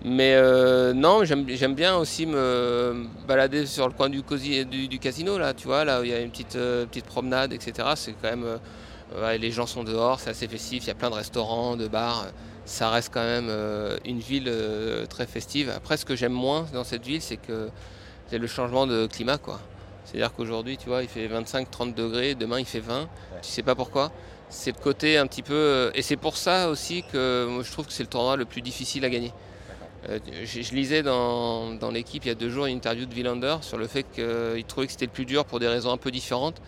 Mais 0.07 0.35
euh, 0.35 0.93
non, 0.93 1.23
j'aime 1.23 1.73
bien 1.73 1.95
aussi 1.97 2.27
me 2.27 3.05
balader 3.27 3.65
sur 3.65 3.87
le 3.87 3.93
coin 3.93 4.07
du, 4.09 4.21
cosi- 4.21 4.63
du, 4.63 4.87
du 4.87 4.99
casino, 4.99 5.39
là, 5.39 5.55
tu 5.55 5.65
vois, 5.65 5.83
là 5.83 5.99
où 5.99 6.03
il 6.03 6.11
y 6.11 6.13
a 6.13 6.19
une 6.19 6.29
petite, 6.29 6.55
euh, 6.57 6.85
petite 6.85 7.05
promenade, 7.05 7.51
etc. 7.53 7.89
C'est 7.95 8.11
quand 8.21 8.29
même. 8.29 8.43
euh, 8.45 8.57
ouais, 9.19 9.39
les 9.39 9.49
gens 9.49 9.65
sont 9.65 9.83
dehors, 9.83 10.19
c'est 10.19 10.29
assez 10.29 10.47
festif, 10.47 10.83
il 10.83 10.87
y 10.87 10.91
a 10.91 10.95
plein 10.95 11.09
de 11.09 11.15
restaurants, 11.15 11.75
de 11.75 11.87
bars. 11.87 12.27
Ça 12.65 12.89
reste 12.91 13.11
quand 13.13 13.23
même 13.23 13.47
une 14.05 14.19
ville 14.19 14.51
très 15.07 15.27
festive. 15.27 15.71
Après, 15.75 15.97
ce 15.97 16.05
que 16.05 16.15
j'aime 16.15 16.33
moins 16.33 16.65
dans 16.73 16.83
cette 16.83 17.05
ville, 17.05 17.21
c'est 17.21 17.37
que 17.37 17.69
c'est 18.27 18.39
le 18.39 18.47
changement 18.47 18.87
de 18.87 19.05
climat, 19.05 19.37
quoi. 19.37 19.59
C'est-à-dire 20.03 20.33
qu'aujourd'hui, 20.33 20.75
tu 20.77 20.87
vois, 20.89 21.03
il 21.03 21.09
fait 21.09 21.27
25-30 21.27 21.93
degrés, 21.93 22.33
demain 22.33 22.59
il 22.59 22.65
fait 22.65 22.79
20. 22.79 23.07
Tu 23.41 23.49
sais 23.49 23.61
pas 23.63 23.75
pourquoi. 23.75 24.11
C'est 24.49 24.75
le 24.75 24.81
côté 24.81 25.17
un 25.19 25.27
petit 25.27 25.43
peu. 25.43 25.91
Et 25.93 26.01
c'est 26.01 26.15
pour 26.15 26.37
ça 26.37 26.69
aussi 26.69 27.03
que 27.11 27.45
moi, 27.49 27.61
je 27.63 27.71
trouve 27.71 27.85
que 27.85 27.93
c'est 27.93 28.03
le 28.03 28.09
tournoi 28.09 28.35
le 28.35 28.45
plus 28.45 28.61
difficile 28.61 29.05
à 29.05 29.09
gagner. 29.09 29.31
Euh, 30.09 30.19
je, 30.43 30.75
lisais 30.75 31.03
dans, 31.03 31.77
l'équipe 31.91 32.25
il 32.25 32.27
y 32.27 32.31
a 32.31 32.35
deux 32.35 32.49
jours 32.49 32.65
une 32.67 32.77
interview 32.77 33.05
de 33.05 33.13
Villander 33.13 33.57
sur 33.61 33.77
le 33.77 33.87
fait 33.87 34.05
qu'il 34.13 34.63
trouvait 34.65 34.85
que 34.85 34.91
c'était 34.91 35.05
le 35.05 35.11
plus 35.11 35.25
dur 35.25 35.45
pour 35.45 35.59
des 35.59 35.67
raisons 35.67 35.91
un 35.91 35.97
peu 35.97 36.11
différentes. 36.11 36.61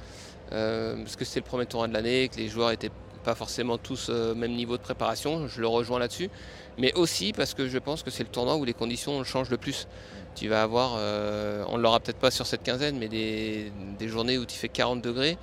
Euh, 0.54 0.96
parce 0.98 1.16
que 1.16 1.26
c'était 1.26 1.42
le 1.42 1.46
premier 1.46 1.66
tournoi 1.66 1.88
de 1.88 1.94
l'année, 1.94 2.30
que 2.30 2.38
les 2.38 2.48
joueurs 2.48 2.70
n'étaient 2.70 2.92
pas 3.24 3.36
forcément 3.36 3.78
tous 3.78 4.10
au 4.10 4.36
même 4.36 4.54
niveau 4.54 4.78
de 4.78 4.82
préparation. 4.82 5.48
Je 5.48 5.60
le 5.62 5.68
rejoins 5.68 6.00
là-dessus. 6.00 6.30
Mais 6.78 6.94
aussi 6.94 7.34
parce 7.34 7.54
que 7.54 7.68
je 7.68 7.78
pense 7.78 8.04
que 8.04 8.12
c'est 8.12 8.24
le 8.24 8.30
tournoi 8.30 8.56
où 8.56 8.64
les 8.64 8.74
conditions 8.74 9.24
changent 9.24 9.50
le 9.50 9.58
plus. 9.58 9.88
Tu 10.36 10.48
vas 10.48 10.62
avoir, 10.62 10.96
euh, 10.98 11.64
on 11.68 11.78
ne 11.78 11.82
l'aura 11.82 12.00
peut-être 12.00 12.20
pas 12.20 12.30
sur 12.30 12.46
cette 12.46 12.62
quinzaine, 12.62 12.98
mais 13.00 13.08
des, 13.08 13.72
journées 14.08 14.38
où 14.38 14.46
tu 14.46 14.56
fais 14.56 14.70
40 14.70 15.02
degrés. 15.02 15.38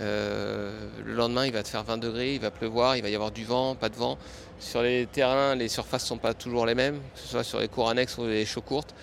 Euh, 0.00 0.88
le 1.04 1.14
lendemain, 1.14 1.46
il 1.46 1.52
va 1.52 1.62
te 1.62 1.68
faire 1.68 1.84
20 1.84 1.98
degrés, 1.98 2.34
il 2.34 2.40
va 2.40 2.50
pleuvoir, 2.50 2.96
il 2.96 3.02
va 3.02 3.08
y 3.08 3.14
avoir 3.14 3.30
du 3.30 3.44
vent, 3.44 3.76
pas 3.76 3.88
de 3.88 3.94
vent. 3.94 4.18
Sur 4.64 4.80
les 4.80 5.06
terrains, 5.06 5.54
les 5.54 5.68
surfaces 5.68 6.04
ne 6.04 6.08
sont 6.08 6.16
pas 6.16 6.32
toujours 6.32 6.64
les 6.64 6.74
mêmes, 6.74 6.98
que 7.14 7.20
ce 7.20 7.28
soit 7.28 7.44
sur 7.44 7.60
les 7.60 7.68
cours 7.68 7.90
annexes 7.90 8.16
ou 8.16 8.26
les 8.26 8.46
chauds 8.46 8.62
courtes. 8.62 8.94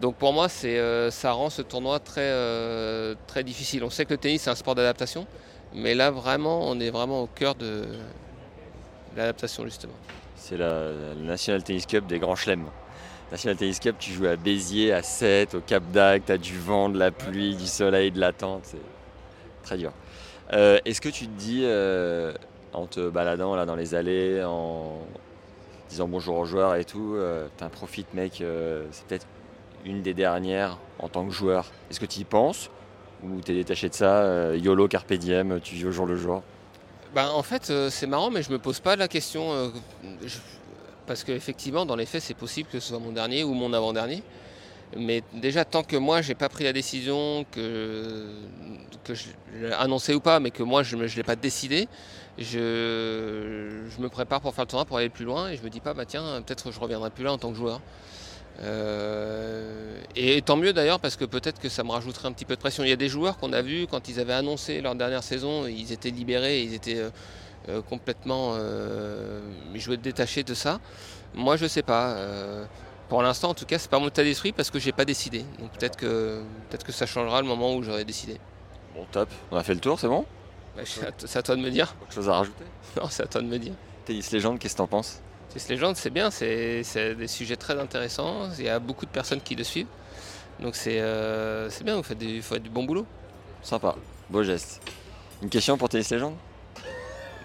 Donc 0.00 0.16
pour 0.16 0.32
moi, 0.32 0.48
euh, 0.64 1.10
ça 1.12 1.30
rend 1.30 1.48
ce 1.48 1.62
tournoi 1.62 2.00
très, 2.00 2.22
euh, 2.22 3.14
très 3.28 3.44
difficile. 3.44 3.84
On 3.84 3.90
sait 3.90 4.04
que 4.04 4.10
le 4.10 4.18
tennis, 4.18 4.42
c'est 4.42 4.50
un 4.50 4.56
sport 4.56 4.74
d'adaptation, 4.74 5.28
mais 5.72 5.94
là, 5.94 6.10
vraiment, 6.10 6.68
on 6.68 6.80
est 6.80 6.90
vraiment 6.90 7.22
au 7.22 7.28
cœur 7.28 7.54
de 7.54 7.84
l'adaptation, 9.16 9.62
justement. 9.64 9.94
C'est 10.34 10.56
la, 10.56 10.90
la 10.90 11.14
National 11.14 11.62
Tennis 11.62 11.86
Cup 11.86 12.08
des 12.08 12.18
grands 12.18 12.34
chelems. 12.34 12.66
National 13.30 13.56
Tennis 13.56 13.78
Cup, 13.78 13.94
tu 14.00 14.12
joues 14.12 14.26
à 14.26 14.34
Béziers, 14.34 14.92
à 14.92 15.04
7, 15.04 15.54
au 15.54 15.60
Cap 15.60 15.84
d'Agde, 15.92 16.24
tu 16.26 16.32
as 16.32 16.38
du 16.38 16.58
vent, 16.58 16.88
de 16.88 16.98
la 16.98 17.12
pluie, 17.12 17.54
du 17.54 17.68
soleil, 17.68 18.10
de 18.10 18.18
la 18.18 18.32
tente. 18.32 18.62
C'est 18.64 18.78
très 19.62 19.76
dur. 19.78 19.92
Euh, 20.52 20.80
Est-ce 20.84 21.00
que 21.00 21.08
tu 21.08 21.26
te 21.28 21.38
dis, 21.38 21.62
euh, 21.62 22.34
en 22.74 22.86
te 22.86 23.08
baladant 23.08 23.54
là 23.54 23.64
dans 23.64 23.76
les 23.76 23.94
allées, 23.94 24.42
en 24.44 24.98
disant 25.88 26.08
bonjour 26.08 26.36
aux 26.36 26.44
joueurs 26.44 26.74
et 26.74 26.84
tout, 26.84 27.14
euh, 27.14 27.46
t'en 27.56 27.68
profites, 27.68 28.12
mec, 28.14 28.40
euh, 28.40 28.86
c'est 28.90 29.06
peut-être 29.06 29.26
une 29.84 30.02
des 30.02 30.14
dernières 30.14 30.78
en 30.98 31.08
tant 31.08 31.24
que 31.24 31.32
joueur. 31.32 31.70
Est-ce 31.90 32.00
que 32.00 32.06
tu 32.06 32.20
y 32.20 32.24
penses 32.24 32.70
Ou 33.22 33.40
t'es 33.40 33.54
détaché 33.54 33.88
de 33.88 33.94
ça 33.94 34.22
euh, 34.22 34.58
YOLO, 34.60 34.88
Carpe 34.88 35.12
Diem, 35.14 35.60
tu 35.60 35.74
vis 35.74 35.86
au 35.86 35.92
jour 35.92 36.06
le 36.06 36.16
jour? 36.16 36.42
Ben, 37.14 37.28
en 37.28 37.42
fait, 37.42 37.70
euh, 37.70 37.90
c'est 37.90 38.06
marrant, 38.06 38.30
mais 38.30 38.42
je 38.42 38.50
me 38.50 38.58
pose 38.58 38.80
pas 38.80 38.96
la 38.96 39.08
question. 39.08 39.72
parce 41.06 41.22
qu'effectivement, 41.22 41.86
dans 41.86 41.96
les 41.96 42.06
faits, 42.06 42.22
c'est 42.22 42.34
possible 42.34 42.68
que 42.70 42.80
ce 42.80 42.88
soit 42.88 42.98
mon 42.98 43.12
dernier 43.12 43.44
ou 43.44 43.54
mon 43.54 43.72
avant-dernier. 43.72 44.22
Mais 44.96 45.22
déjà, 45.32 45.64
tant 45.64 45.82
que 45.82 45.96
moi, 45.96 46.22
j'ai 46.22 46.34
pas 46.34 46.48
pris 46.48 46.64
la 46.64 46.72
décision, 46.72 47.44
que, 47.50 48.26
que 49.02 49.14
je 49.14 49.24
l'ai 49.54 49.72
annoncé 49.72 50.14
ou 50.14 50.20
pas, 50.20 50.40
mais 50.40 50.50
que 50.50 50.62
moi, 50.62 50.82
je 50.82 50.96
ne 50.96 51.04
l'ai 51.04 51.22
pas 51.22 51.36
décidé, 51.36 51.88
je, 52.38 53.82
je 53.88 54.02
me 54.02 54.08
prépare 54.08 54.40
pour 54.40 54.54
faire 54.54 54.64
le 54.64 54.68
tournoi, 54.68 54.84
pour 54.84 54.98
aller 54.98 55.08
plus 55.08 55.24
loin, 55.24 55.50
et 55.50 55.56
je 55.56 55.62
me 55.62 55.70
dis 55.70 55.80
pas, 55.80 55.94
bah 55.94 56.04
tiens, 56.04 56.42
peut-être 56.42 56.72
je 56.72 56.80
reviendrai 56.80 57.10
plus 57.10 57.24
là 57.24 57.32
en 57.32 57.38
tant 57.38 57.50
que 57.50 57.56
joueur. 57.56 57.80
Euh, 58.60 60.00
et 60.14 60.40
tant 60.42 60.56
mieux 60.56 60.72
d'ailleurs 60.72 61.00
parce 61.00 61.16
que 61.16 61.24
peut-être 61.24 61.60
que 61.60 61.68
ça 61.68 61.82
me 61.82 61.90
rajouterait 61.90 62.28
un 62.28 62.32
petit 62.32 62.44
peu 62.44 62.54
de 62.54 62.60
pression. 62.60 62.84
Il 62.84 62.88
y 62.88 62.92
a 62.92 62.96
des 62.96 63.08
joueurs 63.08 63.36
qu'on 63.36 63.52
a 63.52 63.62
vus 63.62 63.86
quand 63.90 64.08
ils 64.08 64.20
avaient 64.20 64.32
annoncé 64.34 64.80
leur 64.80 64.94
dernière 64.94 65.22
saison, 65.22 65.66
ils 65.66 65.92
étaient 65.92 66.10
libérés, 66.10 66.62
ils 66.62 66.74
étaient 66.74 66.98
euh, 66.98 67.10
euh, 67.68 67.82
complètement 67.82 68.56
ils 69.74 69.80
jouaient 69.80 69.96
détachés 69.96 70.44
de 70.44 70.54
ça. 70.54 70.80
Moi 71.34 71.56
je 71.56 71.66
sais 71.66 71.82
pas. 71.82 72.16
pour 73.08 73.22
l'instant 73.22 73.50
en 73.50 73.54
tout 73.54 73.66
cas 73.66 73.78
c'est 73.78 73.90
pas 73.90 73.98
mon 73.98 74.08
état 74.08 74.22
d'esprit 74.22 74.52
parce 74.52 74.70
que 74.70 74.78
j'ai 74.78 74.92
pas 74.92 75.04
décidé. 75.04 75.44
Donc 75.58 75.72
peut-être 75.72 75.96
que 75.96 76.40
peut-être 76.68 76.84
que 76.84 76.92
ça 76.92 77.06
changera 77.06 77.40
le 77.40 77.48
moment 77.48 77.74
où 77.74 77.82
j'aurai 77.82 78.04
décidé. 78.04 78.38
Bon, 78.94 79.04
top. 79.10 79.28
On 79.50 79.56
a 79.56 79.64
fait 79.64 79.74
le 79.74 79.80
tour, 79.80 79.98
c'est 79.98 80.06
bon? 80.06 80.24
C'est 80.84 81.06
à 81.06 81.12
t- 81.12 81.26
c'est 81.26 81.38
à 81.38 81.42
toi 81.42 81.56
de 81.56 81.60
me 81.60 81.70
dire. 81.70 81.94
Autre 82.02 82.12
chose 82.12 82.28
à 82.28 82.34
rajouter? 82.34 82.64
Non 82.96 83.08
c'est 83.08 83.22
à 83.22 83.26
toi 83.26 83.40
de 83.40 83.46
me 83.46 83.58
dire. 83.58 83.72
Tennis 84.04 84.30
Légende, 84.32 84.58
qu'est-ce 84.58 84.74
que 84.74 84.78
t'en 84.78 84.86
penses? 84.86 85.20
Tennis 85.50 85.68
Légende, 85.68 85.96
c'est 85.96 86.10
bien, 86.10 86.30
c'est 86.30 86.82
des 87.14 87.28
sujets 87.28 87.56
très 87.56 87.78
intéressants. 87.78 88.50
Il 88.58 88.64
y 88.64 88.68
a 88.68 88.78
beaucoup 88.78 89.06
de 89.06 89.10
personnes 89.10 89.40
qui 89.40 89.54
le 89.54 89.64
suivent. 89.64 89.86
Donc 90.60 90.76
c'est 90.76 91.00
euh, 91.00 91.68
bien, 91.82 91.96
vous 91.96 92.02
faites, 92.02 92.18
du, 92.18 92.40
vous 92.40 92.46
faites 92.46 92.62
du 92.62 92.70
bon 92.70 92.84
boulot. 92.84 93.06
Sympa, 93.62 93.96
beau 94.30 94.42
geste. 94.42 94.80
Une 95.42 95.48
question 95.48 95.76
pour 95.78 95.88
Tennis 95.88 96.10
Légende? 96.10 96.34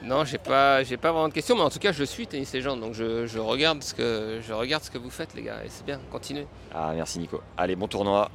Non, 0.01 0.23
j'ai 0.23 0.37
pas, 0.37 0.81
j'ai 0.83 0.95
pas 0.95 1.11
vraiment 1.11 1.27
de 1.27 1.33
questions, 1.33 1.55
mais 1.55 1.61
en 1.61 1.69
tout 1.69 1.79
cas, 1.79 1.91
je 1.91 2.03
suis 2.05 2.25
Tennis 2.25 2.53
Légende, 2.53 2.79
donc 2.79 2.93
je, 2.93 3.25
je 3.27 3.37
regarde 3.39 3.83
ce 3.83 3.93
que, 3.93 4.39
je 4.47 4.53
regarde 4.53 4.83
ce 4.83 4.89
que 4.91 4.97
vous 4.97 5.09
faites, 5.09 5.33
les 5.33 5.41
gars, 5.41 5.57
et 5.65 5.67
c'est 5.69 5.85
bien. 5.85 5.99
Continuez. 6.09 6.47
Ah, 6.73 6.93
merci 6.95 7.19
Nico. 7.19 7.41
Allez, 7.57 7.75
bon 7.75 7.87
tournoi. 7.87 8.29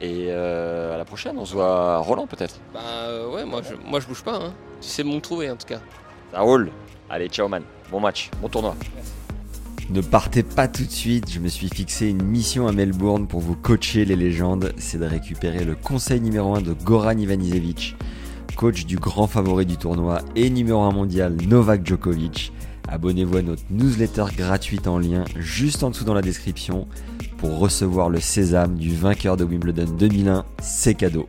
Et 0.00 0.28
euh, 0.30 0.94
à 0.94 0.98
la 0.98 1.04
prochaine, 1.04 1.36
on 1.38 1.44
se 1.44 1.54
voit 1.54 1.96
à 1.96 1.98
Roland 1.98 2.26
peut-être. 2.26 2.58
Bah 2.72 2.80
euh, 3.08 3.34
ouais, 3.34 3.44
moi 3.44 3.60
je, 3.62 3.74
moi 3.88 4.00
je 4.00 4.06
bouge 4.06 4.22
pas. 4.22 4.36
Hein. 4.36 4.52
Tu 4.80 4.88
sais 4.88 5.04
me 5.04 5.18
trouver 5.20 5.50
en 5.50 5.56
tout 5.56 5.66
cas. 5.66 5.80
Ça 6.32 6.40
roule. 6.40 6.70
Allez, 7.10 7.28
ciao 7.28 7.48
man. 7.48 7.62
Bon 7.90 8.00
match, 8.00 8.30
bon 8.40 8.48
tournoi. 8.48 8.74
Ne 9.90 10.00
partez 10.00 10.44
pas 10.44 10.68
tout 10.68 10.84
de 10.84 10.90
suite, 10.90 11.28
je 11.32 11.40
me 11.40 11.48
suis 11.48 11.68
fixé 11.68 12.08
une 12.08 12.22
mission 12.22 12.68
à 12.68 12.72
Melbourne 12.72 13.26
pour 13.26 13.40
vous 13.40 13.56
coacher 13.56 14.04
les 14.04 14.14
légendes, 14.14 14.72
c'est 14.76 14.98
de 14.98 15.04
récupérer 15.04 15.64
le 15.64 15.74
conseil 15.74 16.20
numéro 16.20 16.54
1 16.54 16.60
de 16.60 16.72
Goran 16.72 17.18
Ivanisevic, 17.18 17.96
coach 18.54 18.86
du 18.86 18.98
grand 18.98 19.26
favori 19.26 19.66
du 19.66 19.76
tournoi 19.76 20.20
et 20.36 20.48
numéro 20.48 20.82
1 20.82 20.92
mondial 20.92 21.36
Novak 21.48 21.84
Djokovic. 21.84 22.52
Abonnez-vous 22.90 23.36
à 23.36 23.42
notre 23.42 23.62
newsletter 23.70 24.24
gratuite 24.36 24.88
en 24.88 24.98
lien 24.98 25.24
juste 25.36 25.84
en 25.84 25.90
dessous 25.90 26.04
dans 26.04 26.14
la 26.14 26.22
description 26.22 26.88
pour 27.38 27.58
recevoir 27.58 28.10
le 28.10 28.18
sésame 28.18 28.76
du 28.76 28.94
vainqueur 28.94 29.36
de 29.36 29.44
Wimbledon 29.44 29.92
2001, 29.96 30.44
c'est 30.60 30.94
cadeau. 30.94 31.28